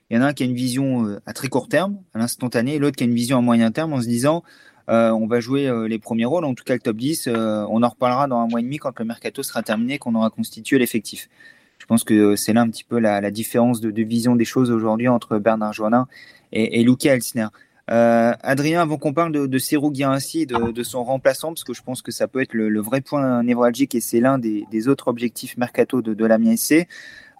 [0.10, 2.20] il y en a un qui a une vision euh, à très court terme, à
[2.20, 4.44] l'instantané, et l'autre qui a une vision à moyen terme en se disant
[4.88, 7.28] euh, on va jouer euh, les premiers rôles, en tout cas le top 10.
[7.28, 10.30] on en reparlera dans un mois et demi quand le mercato sera terminé, qu'on aura
[10.30, 11.28] constitué l'effectif.
[11.80, 15.08] Je pense que c'est là un petit peu la, différence de, vision des choses aujourd'hui
[15.08, 16.08] entre Bernard Joannin
[16.52, 17.48] et, Luca Elsner.
[17.88, 22.02] Adrien, avant qu'on parle de, de Guirassi, de, de son remplaçant, parce que je pense
[22.02, 26.02] que ça peut être le, vrai point névralgique et c'est l'un des, autres objectifs mercato
[26.02, 26.26] de, de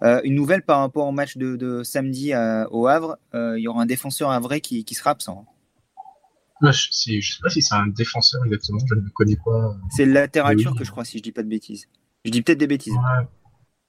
[0.02, 2.32] une nouvelle par rapport au match de, samedi
[2.70, 5.46] au Havre, il y aura un défenseur à vrai qui, sera absent.
[6.62, 9.76] je ne sais pas si c'est un défenseur exactement, je ne le connais pas.
[9.90, 11.86] C'est le latéral turc, je crois, si je dis pas de bêtises.
[12.24, 12.96] Je dis peut-être des bêtises.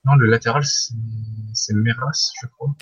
[0.05, 2.75] Non, le latéral, c'est Meras, je crois.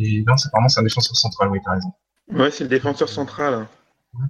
[0.00, 1.92] Et non, c'est apparemment c'est un défenseur central, oui, t'as raison.
[2.32, 3.68] Ouais, c'est le défenseur central.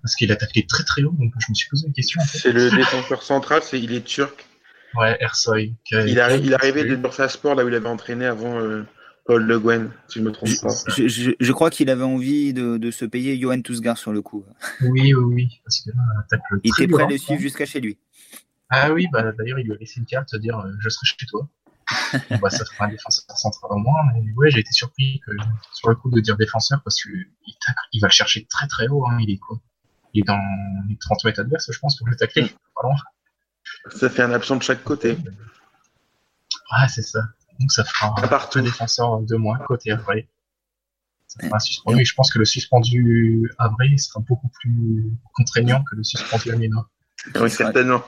[0.03, 2.21] parce qu'il attaqué très très haut, donc je me suis posé une question.
[2.27, 4.47] C'est le défenseur central, c'est il est turc.
[4.95, 5.75] Ouais, Ersoy.
[5.91, 6.21] Il, il
[6.55, 8.85] arrivait de Bursaspor, là où il avait entraîné avant euh,
[9.25, 10.75] Paul Le Guen, si je me trompe pas.
[10.97, 14.45] Je, crois qu'il avait envie de, se payer Johan Tousgar sur le coup.
[14.81, 15.61] Oui, oui, oui.
[15.65, 15.91] Parce que
[16.65, 17.99] il était prêt à le suivre jusqu'à chez lui.
[18.71, 21.27] Ah oui, bah, d'ailleurs, il lui a laissé une carte, dire euh, je serai chez
[21.27, 21.49] toi.
[22.41, 24.01] bah, ça fera un défenseur central en moins.
[24.15, 25.33] Mais ouais, j'ai été surpris que,
[25.73, 27.27] sur le coup de dire défenseur parce qu'il
[27.93, 29.05] il va le chercher très très haut.
[29.07, 29.19] Hein.
[29.21, 29.59] Il est quoi?
[30.15, 30.41] Il est dans
[30.89, 32.45] les 30 mètres adverses, je pense, pour le tacler.
[32.45, 32.49] Hmm.
[33.95, 35.17] Ça fait un absent de chaque côté.
[36.71, 37.21] Ah, c'est ça.
[37.59, 40.29] Donc ça fera un défenseur de moins côté vrai.
[41.27, 42.05] Ça fera un suspendu.
[42.05, 46.87] je pense que le suspendu vrai sera beaucoup plus contraignant que le suspendu Amina.
[47.41, 48.03] Oui, certainement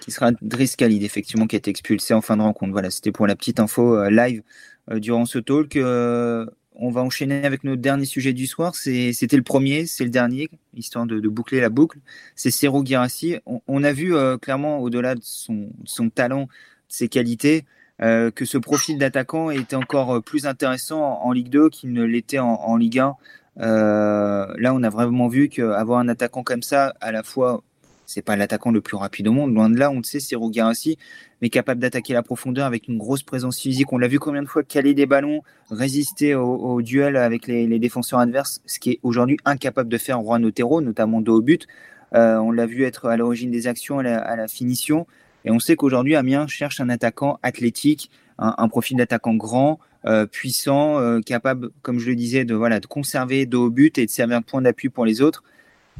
[0.00, 2.72] qui sera Driss Khalid, effectivement, qui a été expulsé en fin de rencontre.
[2.72, 4.42] Voilà, c'était pour la petite info euh, live
[4.90, 5.76] euh, durant ce talk.
[5.76, 6.46] Euh,
[6.78, 8.74] on va enchaîner avec notre dernier sujet du soir.
[8.74, 11.98] C'était le premier, c'est le dernier, histoire de, boucler la boucle.
[12.36, 13.36] C'est Serou Girassi.
[13.66, 15.70] On, a vu clairement, au-delà de son,
[16.14, 16.48] talent, de
[16.88, 17.64] ses qualités,
[18.00, 22.76] que ce profil d'attaquant était encore plus intéressant en, Ligue 2 qu'il ne l'était en,
[22.76, 23.16] Ligue 1.
[23.56, 27.64] là, on a vraiment vu qu'avoir un attaquant comme ça, à la fois
[28.08, 30.34] c'est pas l'attaquant le plus rapide au monde, loin de là, on le sait, c'est
[30.34, 30.96] Rougarassi,
[31.42, 33.92] mais capable d'attaquer la profondeur avec une grosse présence physique.
[33.92, 38.20] On l'a vu combien de fois caler des ballons, résister au, duel avec les, défenseurs
[38.20, 41.66] adverses, ce qui est aujourd'hui incapable de faire Juan Otero, notamment dos au but.
[42.14, 45.06] Euh, on l'a vu être à l'origine des actions, à la, finition.
[45.44, 50.98] Et on sait qu'aujourd'hui, Amiens cherche un attaquant athlétique, un, profil d'attaquant grand, euh, puissant,
[50.98, 54.10] euh, capable, comme je le disais, de, voilà, de conserver dos au but et de
[54.10, 55.42] servir de point d'appui pour les autres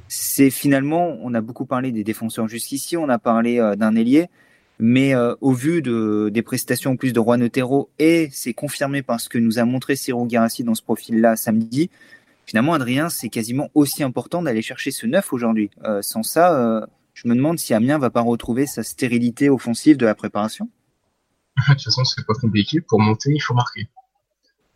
[0.09, 4.29] c'est finalement, on a beaucoup parlé des défenseurs jusqu'ici, on a parlé euh, d'un ailier,
[4.79, 9.03] mais euh, au vu de, des prestations en plus de Juan Otero, et c'est confirmé
[9.03, 11.91] par ce que nous a montré Ciro Garassi dans ce profil-là samedi,
[12.47, 15.71] finalement, Adrien, c'est quasiment aussi important d'aller chercher ce neuf aujourd'hui.
[15.85, 20.07] Euh, sans ça, je me demande si Amiens va pas retrouver sa stérilité offensive de
[20.07, 20.69] la préparation.
[21.57, 22.81] De toute façon, c'est pas compliqué.
[22.81, 23.89] Pour monter, il faut marquer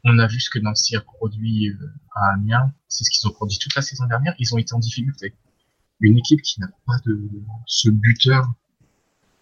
[0.04, 3.32] on a vu ce que Nancy a produit euh, à Amiens, c'est ce qu'ils ont
[3.32, 5.34] produit toute la saison dernière, ils ont été en difficulté.
[6.00, 7.30] Une équipe qui n'a pas de
[7.66, 8.52] ce buteur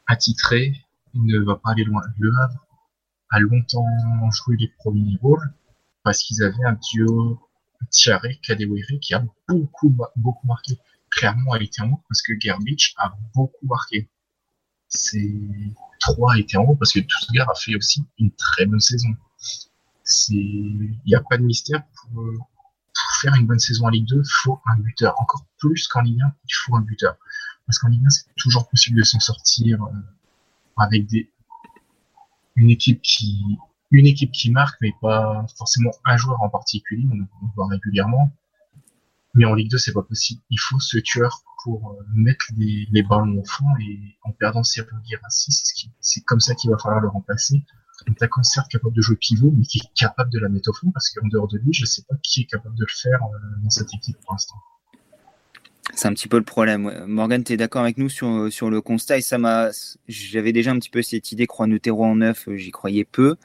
[0.06, 0.74] attitré
[1.14, 2.02] ne va pas aller loin.
[2.18, 2.66] Le Havre
[3.30, 3.86] a longtemps
[4.30, 5.52] joué les premiers rôles
[6.02, 7.40] parce qu'ils avaient un duo
[7.90, 10.78] Thierry Kadewere qui a beaucoup, beaucoup marqué.
[11.10, 14.10] Clairement, elle était en haut parce que Gerbich a beaucoup marqué.
[14.88, 15.40] Ces
[16.00, 19.16] trois étaient en haut parce que Tousgar a fait aussi une très bonne saison
[20.28, 22.24] il n'y a pas de mystère pour,
[23.20, 25.14] faire une bonne saison en Ligue 2, il faut un buteur.
[25.20, 27.16] Encore plus qu'en Ligue 1, il faut un buteur.
[27.66, 29.90] Parce qu'en Ligue 1, c'est toujours possible de s'en sortir euh,
[30.78, 31.30] avec des,
[32.56, 33.58] une équipe qui,
[33.90, 38.32] une équipe qui marque, mais pas forcément un joueur en particulier, on, le voit régulièrement.
[39.34, 40.40] Mais en Ligue 2, c'est pas possible.
[40.50, 44.62] Il faut ce tueur pour euh, mettre les, les ballons au fond et en perdant
[44.62, 45.52] ses Girassi,
[46.00, 47.62] c'est comme ça qu'il va falloir le remplacer
[48.06, 50.72] un attaquant certes capable de jouer pivot, mais qui est capable de la mettre au
[50.72, 52.92] fond, parce qu'en dehors de lui, je ne sais pas qui est capable de le
[52.92, 54.56] faire euh, dans cette équipe pour l'instant.
[55.94, 57.04] C'est un petit peu le problème.
[57.06, 59.70] Morgan, tu es d'accord avec nous sur, sur le constat et ça m'a.
[60.08, 63.36] J'avais déjà un petit peu cette idée, Croix Notero en neuf, j'y croyais peu.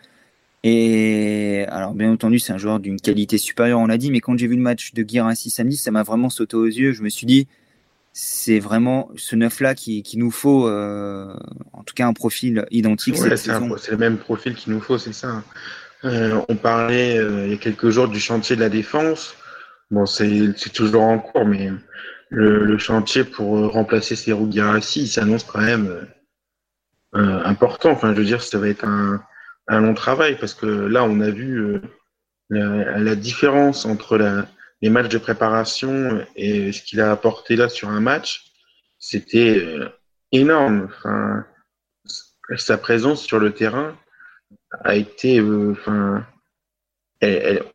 [0.64, 4.36] Et alors, bien entendu, c'est un joueur d'une qualité supérieure, on l'a dit, mais quand
[4.36, 6.92] j'ai vu le match de Guirassi samedi, ça m'a vraiment sauté aux yeux.
[6.92, 7.48] Je me suis dit,
[8.18, 11.36] c'est vraiment ce neuf-là qui, nous faut, euh,
[11.74, 13.18] en tout cas, un profil identique.
[13.18, 15.44] c'est le même profil qu'il nous faut, c'est ça.
[16.06, 19.36] Euh, on parlait euh, il y a quelques jours du chantier de la défense.
[19.92, 21.70] Bon, c'est toujours en cours, mais
[22.30, 26.08] le, chantier pour remplacer ces Girassi, il s'annonce quand même
[27.12, 27.92] important.
[27.92, 29.22] Enfin, je veux dire, ça va être un,
[29.68, 31.82] long travail parce que là, on a vu
[32.50, 34.46] la différence entre la,
[34.82, 38.52] les matchs de préparation et ce qu'il a apporté là sur un match,
[39.00, 39.90] c'était euh,
[40.32, 40.90] énorme.
[40.90, 41.46] Enfin,
[42.58, 43.98] sa présence sur le terrain
[44.84, 46.26] a été, euh, enfin,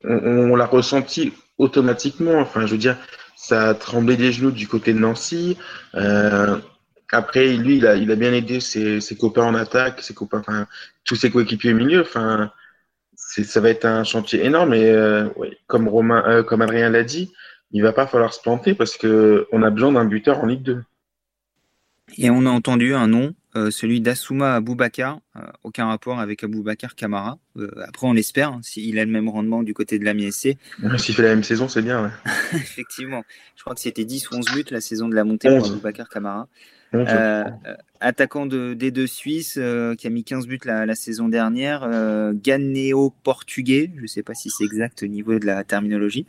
[0.05, 2.39] on, l'a ressenti automatiquement.
[2.39, 2.97] Enfin, je veux dire,
[3.37, 5.57] ça a tremblé les genoux du côté de Nancy.
[5.95, 6.59] Euh,
[7.13, 10.67] après, lui, il a, bien aidé ses, copains en attaque, ses copains, enfin,
[11.05, 12.05] tous ses coéquipiers au milieu.
[13.31, 15.29] Ça va être un chantier énorme et euh,
[15.67, 17.33] comme Romain, euh, comme Adrien l'a dit,
[17.71, 20.63] il va pas falloir se planter parce que on a besoin d'un buteur en Ligue
[20.63, 20.83] 2.
[22.19, 23.35] Et on a entendu un nom
[23.71, 25.19] celui d'Assouma Aboubakar.
[25.65, 27.39] aucun rapport avec Aboubakar Kamara.
[27.85, 30.57] après, on l'espère, hein, s'il a le même rendement du côté de la MSC.
[30.99, 32.13] S'il fait la même saison, c'est bien.
[32.53, 33.25] Effectivement.
[33.57, 36.09] Je crois que c'était 10 ou 11 buts la saison de la montée pour Aboubakar
[36.09, 36.49] Kamara.
[36.95, 37.45] Euh,
[38.01, 41.85] attaquant de, des deux Suisses euh, qui a mis 15 buts la, la saison dernière,
[41.85, 42.33] euh,
[43.23, 46.27] portugais je ne sais pas si c'est exact au niveau de la terminologie,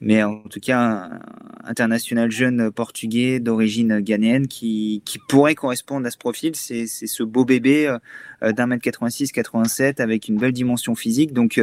[0.00, 1.20] mais en tout cas un,
[1.64, 6.56] international jeune portugais d'origine ghanéenne qui, qui, pourrait correspondre à ce profil.
[6.56, 7.96] C'est ce beau bébé
[8.42, 11.32] euh, d'un mètre 86, 87 avec une belle dimension physique.
[11.32, 11.60] Donc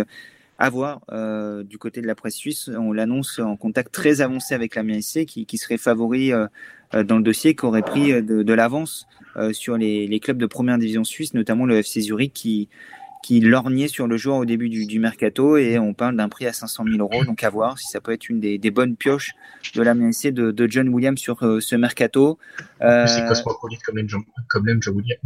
[0.59, 2.69] à voir euh, du côté de la presse suisse.
[2.69, 6.47] On l'annonce en contact très avancé avec la MSC qui, qui serait favori euh,
[6.93, 9.07] euh, dans le dossier, qui aurait pris de, de l'avance
[9.51, 12.69] sur les, les, clubs de première division suisse, notamment le FC Zurich qui,
[13.21, 16.47] qui lorgnait sur le joueur au début du, du mercato et on parle d'un prix
[16.47, 17.23] à 500 000 euros.
[17.23, 19.35] Donc à voir si ça peut être une des, des bonnes pioches
[19.75, 22.39] de la MSC de, de, John Williams sur ce mercato.
[22.79, 24.65] c'est cosmopolite comme John, comme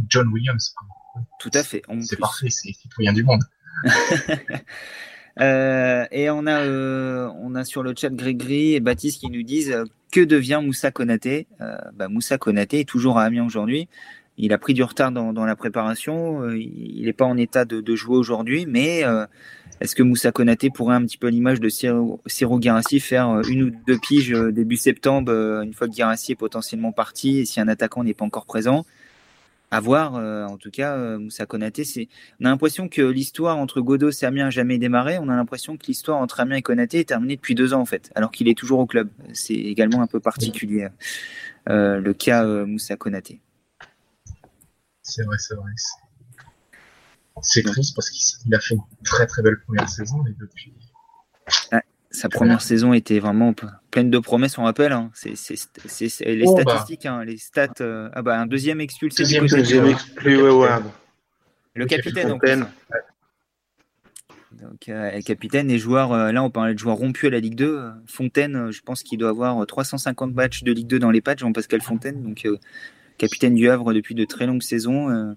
[0.08, 0.74] John Williams.
[1.40, 1.82] Tout à fait.
[2.02, 3.40] C'est parfait, c'est citoyen du monde.
[5.40, 9.42] Euh, et on a, euh, on a sur le chat Grégory et Baptiste qui nous
[9.42, 11.46] disent euh, que devient Moussa Konaté?
[11.94, 13.88] Bah, Moussa Konaté est toujours à Amiens aujourd'hui.
[14.36, 16.50] Il a pris du retard dans, la préparation.
[16.50, 19.02] il n'est pas en état de, jouer aujourd'hui, mais
[19.80, 22.60] est-ce que Moussa Konaté pourrait un petit peu l'image de Ciro, Ciro
[23.00, 27.44] faire une ou deux piges début septembre, une fois que Guirassi est potentiellement parti et
[27.44, 28.84] si un attaquant n'est pas encore présent?
[29.72, 30.16] À voir.
[30.16, 32.08] Euh, en tout cas, euh, Moussa Konaté, c'est.
[32.40, 35.18] On a l'impression que l'histoire entre Godot et Amiens n'a jamais démarré.
[35.18, 37.86] On a l'impression que l'histoire entre Amiens et Konaté est terminée depuis deux ans en
[37.86, 39.08] fait, alors qu'il est toujours au club.
[39.32, 40.88] C'est également un peu particulier
[41.70, 43.40] euh, le cas Moussa Konaté.
[45.02, 45.70] C'est vrai, c'est vrai.
[47.40, 50.74] C'est triste parce qu'il a fait une très très belle première saison et depuis.
[52.12, 53.54] Sa première saison était vraiment
[53.90, 54.92] pleine de promesses, on rappelle.
[54.92, 55.10] Hein.
[55.14, 55.34] C'est
[56.20, 56.62] les oh, bah.
[56.62, 57.68] statistiques, hein, les stats.
[57.80, 59.22] Euh, ah bah un deuxième expulsé.
[59.22, 60.68] Deuxième, deuxième expulsé, ouais,
[61.74, 62.28] Le capitaine.
[62.28, 62.66] Fontaine.
[64.60, 66.12] Donc, euh, capitaine et joueur.
[66.12, 67.90] Euh, là, on parlait de joueur rompu à la Ligue 2.
[68.06, 71.80] Fontaine, je pense qu'il doit avoir 350 matchs de Ligue 2 dans les patchs, Jean-Pascal
[71.80, 72.22] Fontaine.
[72.22, 72.46] Donc,
[73.16, 75.34] capitaine du Havre depuis de très longues saisons.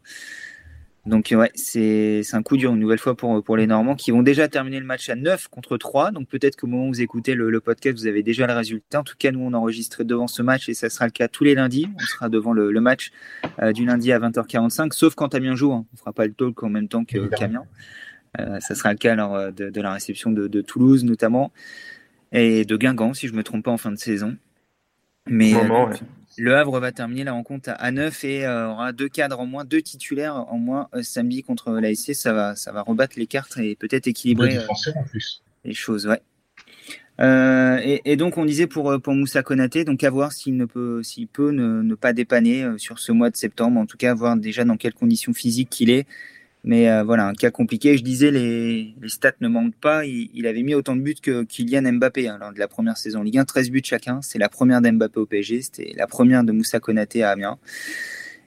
[1.05, 4.23] Donc ouais, c'est un coup dur une nouvelle fois pour, pour les Normands qui vont
[4.23, 6.11] déjà terminer le match à 9 contre 3.
[6.11, 9.01] Donc peut-être qu'au moment où vous écoutez le, podcast, vous avez déjà le résultat.
[9.01, 11.43] En tout cas, nous, on enregistre devant ce match et ça sera le cas tous
[11.43, 11.87] les lundis.
[11.95, 13.11] On sera devant le, le match
[13.61, 15.73] euh, du lundi à 20h45, sauf quand Amiens joue.
[15.73, 15.85] Hein.
[15.93, 17.29] On fera pas le talk en même temps que.
[18.39, 21.53] Euh, ça sera le cas lors euh, de, de la réception de, de, Toulouse notamment
[22.31, 24.35] et de Guingamp, si je me trompe pas, en fin de saison.
[25.27, 25.87] Mais euh,
[26.37, 29.65] le Havre va terminer la rencontre à 9 et euh, aura deux cadres en moins,
[29.65, 32.13] deux titulaires en moins euh, samedi contre l'ASC.
[32.13, 35.41] Ça va, ça va rebattre les cartes et peut-être équilibrer en plus.
[35.63, 36.07] les choses.
[36.07, 36.21] Ouais.
[37.17, 41.01] Et, et, donc on disait pour pour Moussa Konaté, donc à voir s'il ne peut,
[41.01, 43.79] s'il peut ne, ne, pas dépanner sur ce mois de septembre.
[43.79, 46.05] En tout cas, voir déjà dans quelles conditions physiques qu'il est
[46.65, 47.95] mais euh, voilà, un cas compliqué.
[47.95, 50.03] Je disais, les, stats ne manquent pas.
[50.03, 53.21] Il, avait mis autant de buts que Kylian Mbappé hein, lors de la première saison
[53.21, 54.19] Ligue 1, 13 buts chacun.
[54.23, 57.59] C'est la première d'Mbappé au PSG, c'était la première de Moussa Konaté à Amiens.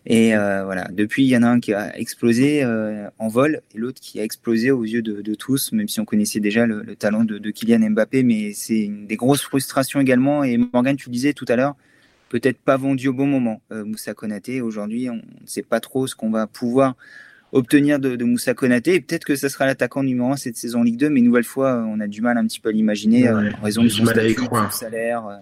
[0.05, 3.61] Et euh, voilà, depuis, il y en a un qui a explosé euh, en vol
[3.73, 6.83] et l'autre qui a explosé aux yeux de, tous, même si on connaissait déjà le,
[6.83, 8.25] le talent de, Kylian Mbappé.
[8.25, 10.43] Mais c'est des grosses frustrations également.
[10.43, 11.77] Et Morgan, tu disais tout à l'heure,
[12.31, 14.61] peut-être pas vendu au bon moment, Moussa Konaté.
[14.61, 16.97] Aujourd'hui, on ne sait pas trop ce qu'on va pouvoir
[17.53, 18.94] obtenir de, Moussa Konaté.
[18.94, 21.44] Et peut-être que ce sera l'attaquant numéro 1 cette saison Ligue 2, mais une nouvelle
[21.44, 24.07] fois, on a du mal un petit peu à l'imaginer euh, en raison de son,
[24.07, 25.26] statut, de son salaire.
[25.26, 25.36] Euh.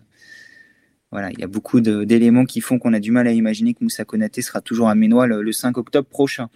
[1.11, 3.83] voilà, il y a beaucoup d'éléments qui font qu'on a du mal à imaginer que
[3.83, 6.49] Moussa Konaté sera toujours à Ménois le, 5 octobre prochain.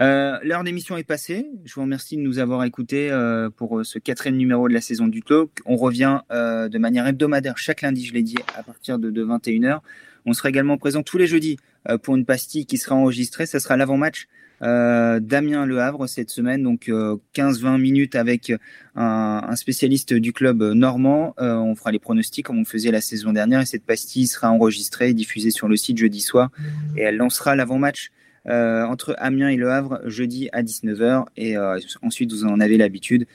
[0.00, 1.46] Euh, L'heure d'émission est passée.
[1.66, 3.10] Je vous remercie de nous avoir écoutés
[3.56, 5.50] pour ce quatrième numéro de la saison du talk.
[5.66, 9.80] On revient de manière hebdomadaire chaque lundi, je l'ai dit, à partir de, de 21h.
[10.26, 11.58] On sera également présent tous les jeudis
[12.02, 13.44] pour une pastille qui sera enregistrée.
[13.44, 14.26] Ce sera l'avant-match
[14.62, 18.52] euh, Damien Le Havre cette semaine, donc 15-20 euh, minutes avec
[18.94, 21.34] un, un, spécialiste du club normand.
[21.40, 24.50] Euh, on fera les pronostics comme on faisait la saison dernière et cette pastille sera
[24.50, 26.50] enregistrée et diffusée sur le site jeudi soir
[26.96, 28.10] et elle lancera l'avant-match
[28.46, 31.56] entre Amiens et Le Havre jeudi à 19h et
[32.02, 33.26] ensuite vous en avez l'habitude.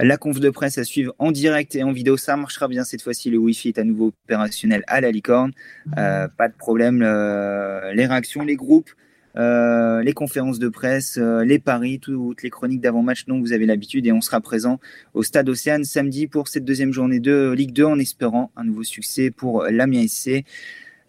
[0.00, 3.02] La conf de presse à suivre en direct et en vidéo, ça marchera bien cette
[3.02, 3.30] fois-ci.
[3.30, 5.52] Le Wi-Fi est à nouveau opérationnel à la licorne.
[5.94, 7.00] pas de problème.
[7.00, 8.90] les réactions, les groupes,
[9.38, 13.66] euh, les conférences de presse, euh, les paris, toutes les chroniques d'avant-match dont vous avez
[13.66, 14.80] l'habitude et on sera présent
[15.14, 18.82] au Stade Océane samedi pour cette deuxième journée de Ligue 2 en espérant un nouveau
[18.82, 20.44] succès pour l'Amiens SC.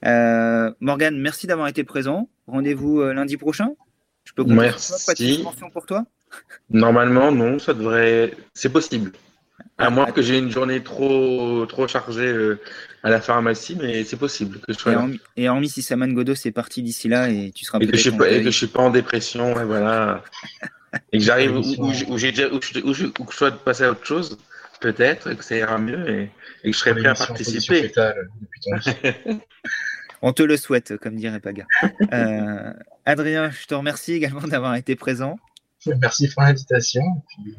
[0.05, 2.29] Euh, Morgan, merci d'avoir été présent.
[2.47, 3.71] Rendez-vous euh, lundi prochain.
[4.23, 4.93] Je peux merci.
[5.05, 6.05] Pas de pour toi
[6.69, 8.31] Normalement, non, ça devrait.
[8.53, 9.11] C'est possible.
[9.79, 12.59] À moins que j'ai une journée trop, trop chargée euh,
[13.01, 14.91] à la pharmacie, mais c'est possible que je sois
[15.37, 18.01] et, hormis, si Saman Godot c'est parti d'ici là et tu seras et que je
[18.01, 20.23] suis pas, et que je suis pas en dépression, et voilà.
[21.13, 23.91] et que j'arrive où, j'ai déjà, où, je, où, je, où je sois passer à
[23.91, 24.37] autre chose,
[24.79, 26.31] peut-être, que ça ira mieux et,
[26.63, 27.91] que je serai prêt à participer.
[30.21, 31.65] On te le souhaite, comme dirait Paga.
[32.11, 32.73] Euh,
[33.05, 35.39] Adrien, je te remercie également d'avoir été présent.
[35.85, 37.01] Merci pour l'invitation.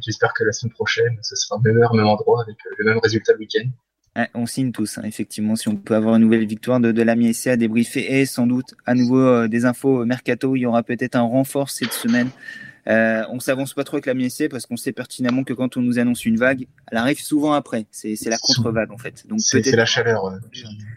[0.01, 2.99] J'espère que la semaine prochaine, ce sera même heure, même endroit, avec euh, le même
[2.99, 4.29] résultat le week-end.
[4.35, 7.33] on signe tous, hein, effectivement, si on peut avoir une nouvelle victoire de, de l'AMI
[7.33, 10.55] SC à débriefer et sans doute à nouveau euh, des infos mercato.
[10.57, 12.31] Il y aura peut-être un renfort cette semaine.
[12.87, 15.83] Euh, on s'avance pas trop avec la SC parce qu'on sait pertinemment que quand on
[15.83, 17.87] nous annonce une vague, elle arrive souvent après.
[17.91, 19.25] C'est la contre-vague en fait.
[19.39, 20.39] C'est la chaleur euh,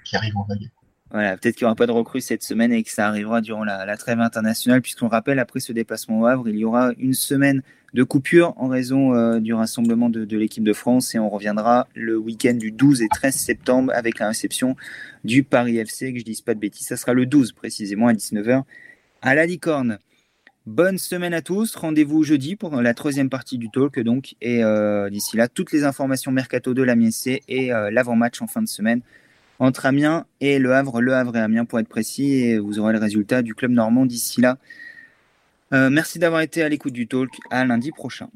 [0.03, 0.69] qui arrive en vague.
[1.14, 3.64] Voilà, peut-être qu'il n'y aura pas de recrue cette semaine et que ça arrivera durant
[3.64, 7.61] la, trêve internationale, puisqu'on rappelle, après ce déplacement au Havre, il y aura une semaine
[7.93, 12.18] de coupure en raison euh, du rassemblement de, l'équipe de France et on reviendra le
[12.18, 14.76] week-end du 12 et 13 septembre avec la réception
[15.24, 18.14] du Paris FC, que je dise pas de bêtises, ça sera le 12 précisément à
[18.14, 18.64] 19h
[19.22, 19.99] à la Licorne.
[20.66, 21.76] Bonne semaine à tous.
[21.76, 23.99] Rendez-vous jeudi pour la troisième partie du talk.
[23.99, 28.41] Donc, et euh, d'ici là, toutes les informations mercato de la C et euh, l'avant-match
[28.41, 29.01] en fin de semaine
[29.59, 32.93] entre Amiens et Le Havre, Le Havre et Amiens pour être précis, et vous aurez
[32.93, 34.57] le résultat du club normand d'ici là.
[35.73, 37.29] Euh, merci d'avoir été à l'écoute du talk.
[37.49, 38.29] À lundi prochain.